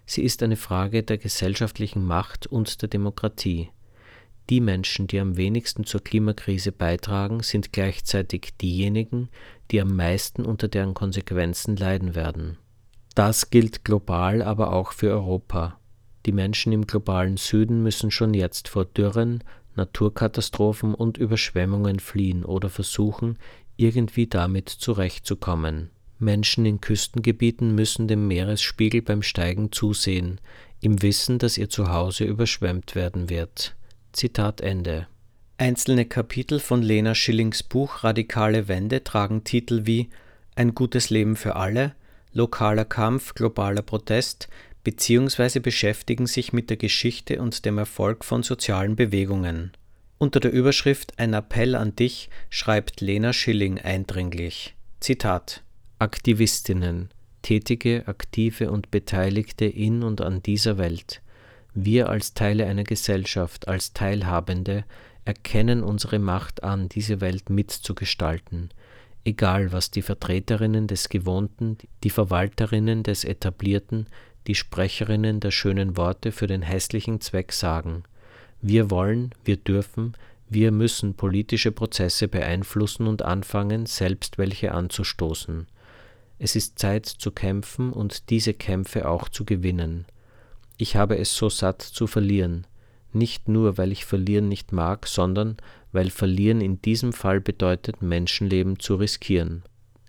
Sie 0.05 0.23
ist 0.23 0.43
eine 0.43 0.57
Frage 0.57 1.03
der 1.03 1.19
gesellschaftlichen 1.19 2.03
Macht 2.03 2.47
und 2.47 2.81
der 2.81 2.89
Demokratie. 2.89 3.69
Die 4.49 4.59
Menschen, 4.59 5.07
die 5.07 5.19
am 5.19 5.37
wenigsten 5.37 5.85
zur 5.85 6.03
Klimakrise 6.03 6.71
beitragen, 6.71 7.43
sind 7.43 7.71
gleichzeitig 7.71 8.57
diejenigen, 8.59 9.29
die 9.71 9.79
am 9.79 9.95
meisten 9.95 10.43
unter 10.43 10.67
deren 10.67 10.95
Konsequenzen 10.95 11.77
leiden 11.77 12.15
werden. 12.15 12.57
Das 13.15 13.51
gilt 13.51 13.85
global, 13.85 14.41
aber 14.41 14.73
auch 14.73 14.91
für 14.91 15.11
Europa. 15.11 15.79
Die 16.25 16.31
Menschen 16.31 16.73
im 16.73 16.87
globalen 16.87 17.37
Süden 17.37 17.83
müssen 17.83 18.09
schon 18.09 18.33
jetzt 18.33 18.67
vor 18.67 18.85
Dürren, 18.85 19.43
Naturkatastrophen 19.75 20.93
und 20.93 21.17
Überschwemmungen 21.17 21.99
fliehen 21.99 22.45
oder 22.45 22.69
versuchen, 22.69 23.37
irgendwie 23.77 24.27
damit 24.27 24.69
zurechtzukommen. 24.69 25.89
Menschen 26.19 26.65
in 26.65 26.79
Küstengebieten 26.79 27.75
müssen 27.75 28.07
dem 28.07 28.27
Meeresspiegel 28.27 29.01
beim 29.01 29.21
Steigen 29.21 29.71
zusehen, 29.71 30.39
im 30.79 31.01
Wissen, 31.01 31.39
dass 31.39 31.57
ihr 31.57 31.69
Zuhause 31.69 32.25
überschwemmt 32.25 32.95
werden 32.95 33.29
wird. 33.29 33.75
Zitat 34.11 34.61
Ende. 34.61 35.07
Einzelne 35.57 36.05
Kapitel 36.05 36.59
von 36.59 36.81
Lena 36.81 37.15
Schillings 37.15 37.63
Buch 37.63 38.03
Radikale 38.03 38.67
Wende 38.67 39.03
tragen 39.03 39.43
Titel 39.43 39.85
wie 39.85 40.09
Ein 40.55 40.75
gutes 40.75 41.09
Leben 41.09 41.35
für 41.35 41.55
alle, 41.55 41.95
Lokaler 42.33 42.85
Kampf, 42.85 43.35
globaler 43.35 43.83
Protest 43.83 44.49
beziehungsweise 44.83 45.61
beschäftigen 45.61 46.27
sich 46.27 46.53
mit 46.53 46.69
der 46.69 46.77
Geschichte 46.77 47.41
und 47.41 47.65
dem 47.65 47.77
Erfolg 47.77 48.25
von 48.25 48.43
sozialen 48.43 48.95
Bewegungen. 48.95 49.71
Unter 50.17 50.39
der 50.39 50.51
Überschrift 50.51 51.19
Ein 51.19 51.33
Appell 51.33 51.75
an 51.75 51.95
dich 51.95 52.29
schreibt 52.49 53.01
Lena 53.01 53.33
Schilling 53.33 53.79
eindringlich. 53.79 54.75
Zitat 54.99 55.63
Aktivistinnen, 55.99 57.09
tätige, 57.41 58.03
aktive 58.07 58.71
und 58.71 58.91
Beteiligte 58.91 59.65
in 59.65 60.03
und 60.03 60.21
an 60.21 60.41
dieser 60.41 60.77
Welt. 60.77 61.21
Wir 61.73 62.09
als 62.09 62.33
Teile 62.33 62.67
einer 62.67 62.83
Gesellschaft, 62.83 63.67
als 63.67 63.93
Teilhabende, 63.93 64.85
erkennen 65.25 65.83
unsere 65.83 66.19
Macht 66.19 66.63
an, 66.63 66.89
diese 66.89 67.21
Welt 67.21 67.49
mitzugestalten, 67.49 68.69
egal 69.23 69.71
was 69.71 69.91
die 69.91 70.01
Vertreterinnen 70.01 70.87
des 70.87 71.09
Gewohnten, 71.09 71.77
die 72.03 72.09
Verwalterinnen 72.09 73.03
des 73.03 73.23
Etablierten, 73.23 74.07
die 74.47 74.55
Sprecherinnen 74.55 75.39
der 75.39 75.51
schönen 75.51 75.97
Worte 75.97 76.31
für 76.31 76.47
den 76.47 76.61
hässlichen 76.61 77.21
Zweck 77.21 77.53
sagen. 77.53 78.03
Wir 78.61 78.89
wollen, 78.89 79.33
wir 79.43 79.57
dürfen, 79.57 80.13
wir 80.49 80.71
müssen 80.71 81.15
politische 81.15 81.71
Prozesse 81.71 82.27
beeinflussen 82.27 83.07
und 83.07 83.21
anfangen, 83.21 83.85
selbst 83.85 84.37
welche 84.37 84.71
anzustoßen. 84.71 85.67
Es 86.39 86.55
ist 86.55 86.77
Zeit 86.77 87.05
zu 87.05 87.31
kämpfen 87.31 87.91
und 87.91 88.29
diese 88.29 88.53
Kämpfe 88.53 89.07
auch 89.07 89.29
zu 89.29 89.45
gewinnen. 89.45 90.05
Ich 90.77 90.95
habe 90.95 91.17
es 91.17 91.35
so 91.35 91.49
satt 91.49 91.81
zu 91.81 92.07
verlieren, 92.07 92.67
nicht 93.13 93.47
nur 93.47 93.77
weil 93.77 93.91
ich 93.91 94.05
verlieren 94.05 94.47
nicht 94.49 94.71
mag, 94.71 95.07
sondern 95.07 95.57
weil 95.91 96.09
verlieren 96.09 96.61
in 96.61 96.81
diesem 96.81 97.13
Fall 97.13 97.39
bedeutet, 97.39 98.01
Menschenleben 98.01 98.79
zu 98.79 98.95
riskieren. 98.95 99.63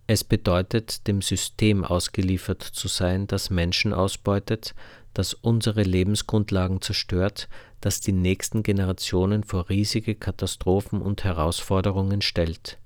Es 0.06 0.22
bedeutet, 0.22 1.06
dem 1.06 1.22
System 1.22 1.84
ausgeliefert 1.84 2.62
zu 2.62 2.88
sein, 2.88 3.26
das 3.26 3.48
Menschen 3.48 3.92
ausbeutet, 3.92 4.74
das 5.14 5.32
unsere 5.32 5.82
Lebensgrundlagen 5.82 6.82
zerstört, 6.82 7.48
das 7.80 8.00
die 8.00 8.12
nächsten 8.12 8.62
Generationen 8.62 9.44
vor 9.44 9.68
riesige 9.70 10.14
Katastrophen 10.14 11.00
und 11.00 11.24
Herausforderungen 11.24 12.20
stellt. 12.20 12.78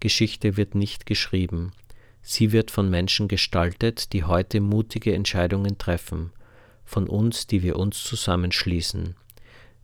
Geschichte 0.00 0.56
wird 0.56 0.74
nicht 0.74 1.06
geschrieben, 1.06 1.72
Sie 2.30 2.52
wird 2.52 2.70
von 2.70 2.90
Menschen 2.90 3.26
gestaltet, 3.26 4.12
die 4.12 4.24
heute 4.24 4.60
mutige 4.60 5.14
Entscheidungen 5.14 5.78
treffen, 5.78 6.30
von 6.84 7.08
uns, 7.08 7.46
die 7.46 7.62
wir 7.62 7.76
uns 7.76 8.04
zusammenschließen. 8.04 9.14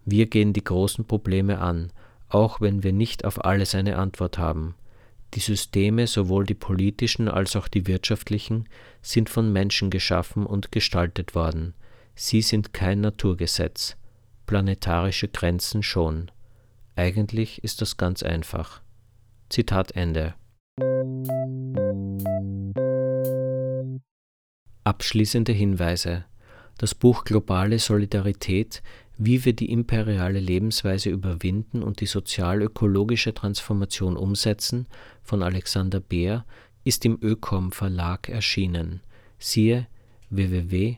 Wir 0.04 0.26
gehen 0.26 0.52
die 0.52 0.62
großen 0.62 1.06
Probleme 1.06 1.60
an, 1.60 1.90
auch 2.28 2.60
wenn 2.60 2.82
wir 2.82 2.92
nicht 2.92 3.24
auf 3.24 3.42
alles 3.44 3.74
eine 3.74 3.96
Antwort 3.96 4.36
haben. 4.36 4.74
Die 5.34 5.40
Systeme, 5.40 6.06
sowohl 6.06 6.46
die 6.46 6.54
politischen 6.54 7.28
als 7.28 7.56
auch 7.56 7.66
die 7.66 7.86
wirtschaftlichen, 7.88 8.68
sind 9.02 9.28
von 9.28 9.52
Menschen 9.52 9.90
geschaffen 9.90 10.46
und 10.46 10.70
gestaltet 10.70 11.34
worden. 11.34 11.74
Sie 12.14 12.40
sind 12.40 12.72
kein 12.72 13.00
Naturgesetz, 13.00 13.96
planetarische 14.46 15.26
Grenzen 15.26 15.82
schon. 15.82 16.30
Eigentlich 16.94 17.64
ist 17.64 17.82
das 17.82 17.96
ganz 17.96 18.22
einfach. 18.22 18.80
Zitat 19.48 19.92
Ende. 19.96 20.34
Abschließende 24.84 25.52
Hinweise. 25.52 26.26
Das 26.78 26.94
Buch 26.94 27.24
Globale 27.24 27.78
Solidarität 27.80 28.82
Wie 29.16 29.44
wir 29.44 29.52
die 29.52 29.70
imperiale 29.70 30.40
Lebensweise 30.40 31.10
überwinden 31.10 31.82
und 31.82 32.00
die 32.00 32.06
sozial-ökologische 32.06 33.32
Transformation 33.32 34.16
umsetzen 34.16 34.86
von 35.22 35.42
Alexander 35.42 36.00
Beer 36.00 36.44
ist 36.82 37.04
im 37.04 37.18
Ökom 37.22 37.70
Verlag 37.72 38.28
erschienen. 38.28 39.00
Siehe 39.38 39.86
www.ökom.de 40.30 40.96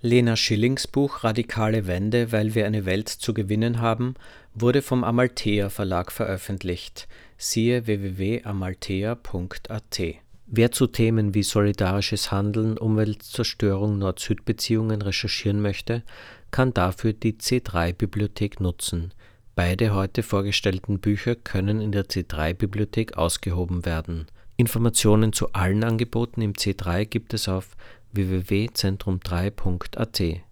Lena 0.00 0.36
Schillings 0.36 0.86
Buch 0.86 1.24
Radikale 1.24 1.86
Wende, 1.86 2.30
weil 2.30 2.54
wir 2.54 2.66
eine 2.66 2.84
Welt 2.84 3.08
zu 3.08 3.32
gewinnen 3.32 3.80
haben, 3.80 4.16
wurde 4.52 4.82
vom 4.82 5.02
Amalthea 5.02 5.70
Verlag 5.70 6.12
veröffentlicht. 6.12 7.08
Siehe 7.38 7.86
www.amalthea.at 7.86 10.23
Wer 10.46 10.72
zu 10.72 10.86
Themen 10.86 11.34
wie 11.34 11.42
solidarisches 11.42 12.30
Handeln, 12.30 12.76
Umweltzerstörung, 12.76 13.96
Nord-Süd-Beziehungen 13.98 15.00
recherchieren 15.00 15.62
möchte, 15.62 16.02
kann 16.50 16.74
dafür 16.74 17.14
die 17.14 17.32
C3-Bibliothek 17.32 18.60
nutzen. 18.60 19.14
Beide 19.54 19.94
heute 19.94 20.22
vorgestellten 20.22 20.98
Bücher 20.98 21.34
können 21.34 21.80
in 21.80 21.92
der 21.92 22.04
C3-Bibliothek 22.04 23.16
ausgehoben 23.16 23.86
werden. 23.86 24.26
Informationen 24.56 25.32
zu 25.32 25.52
allen 25.52 25.82
Angeboten 25.82 26.40
im 26.42 26.52
C3 26.52 27.06
gibt 27.06 27.34
es 27.34 27.48
auf 27.48 27.70
www.zentrum3.at. 28.12 30.42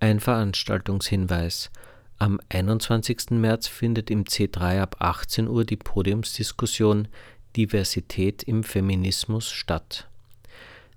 Ein 0.00 0.20
Veranstaltungshinweis. 0.20 1.70
Am 2.18 2.40
21. 2.48 3.30
März 3.30 3.68
findet 3.68 4.10
im 4.10 4.24
C3 4.24 4.80
ab 4.80 4.96
18 4.98 5.46
Uhr 5.46 5.64
die 5.64 5.76
Podiumsdiskussion 5.76 7.06
Diversität 7.56 8.42
im 8.42 8.64
Feminismus 8.64 9.50
statt. 9.50 10.08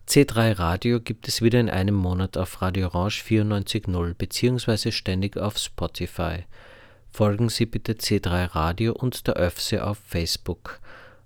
C3 0.08 0.60
Radio 0.60 1.00
gibt 1.00 1.28
es 1.28 1.42
wieder 1.42 1.60
in 1.60 1.70
einem 1.70 1.96
Monat 1.96 2.36
auf 2.36 2.62
Radio 2.62 2.88
Orange 2.88 3.24
94.0 3.24 4.14
bzw. 4.14 4.92
ständig 4.92 5.38
auf 5.38 5.58
Spotify. 5.58 6.44
Folgen 7.12 7.50
Sie 7.50 7.66
bitte 7.66 7.94
C3 7.94 8.56
Radio 8.56 8.94
und 8.94 9.28
der 9.28 9.40
ÖFSE 9.40 9.86
auf 9.86 9.98
Facebook. 10.06 10.80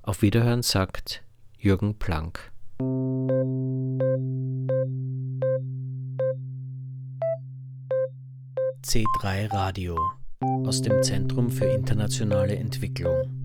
Auf 0.04 0.22
Wiederhören 0.22 0.62
sagt 0.62 1.24
Jürgen 1.58 1.98
Planck. 1.98 2.52
C3 8.84 9.52
Radio 9.52 9.98
aus 10.42 10.82
dem 10.82 11.02
Zentrum 11.02 11.50
für 11.50 11.66
internationale 11.66 12.56
Entwicklung. 12.56 13.45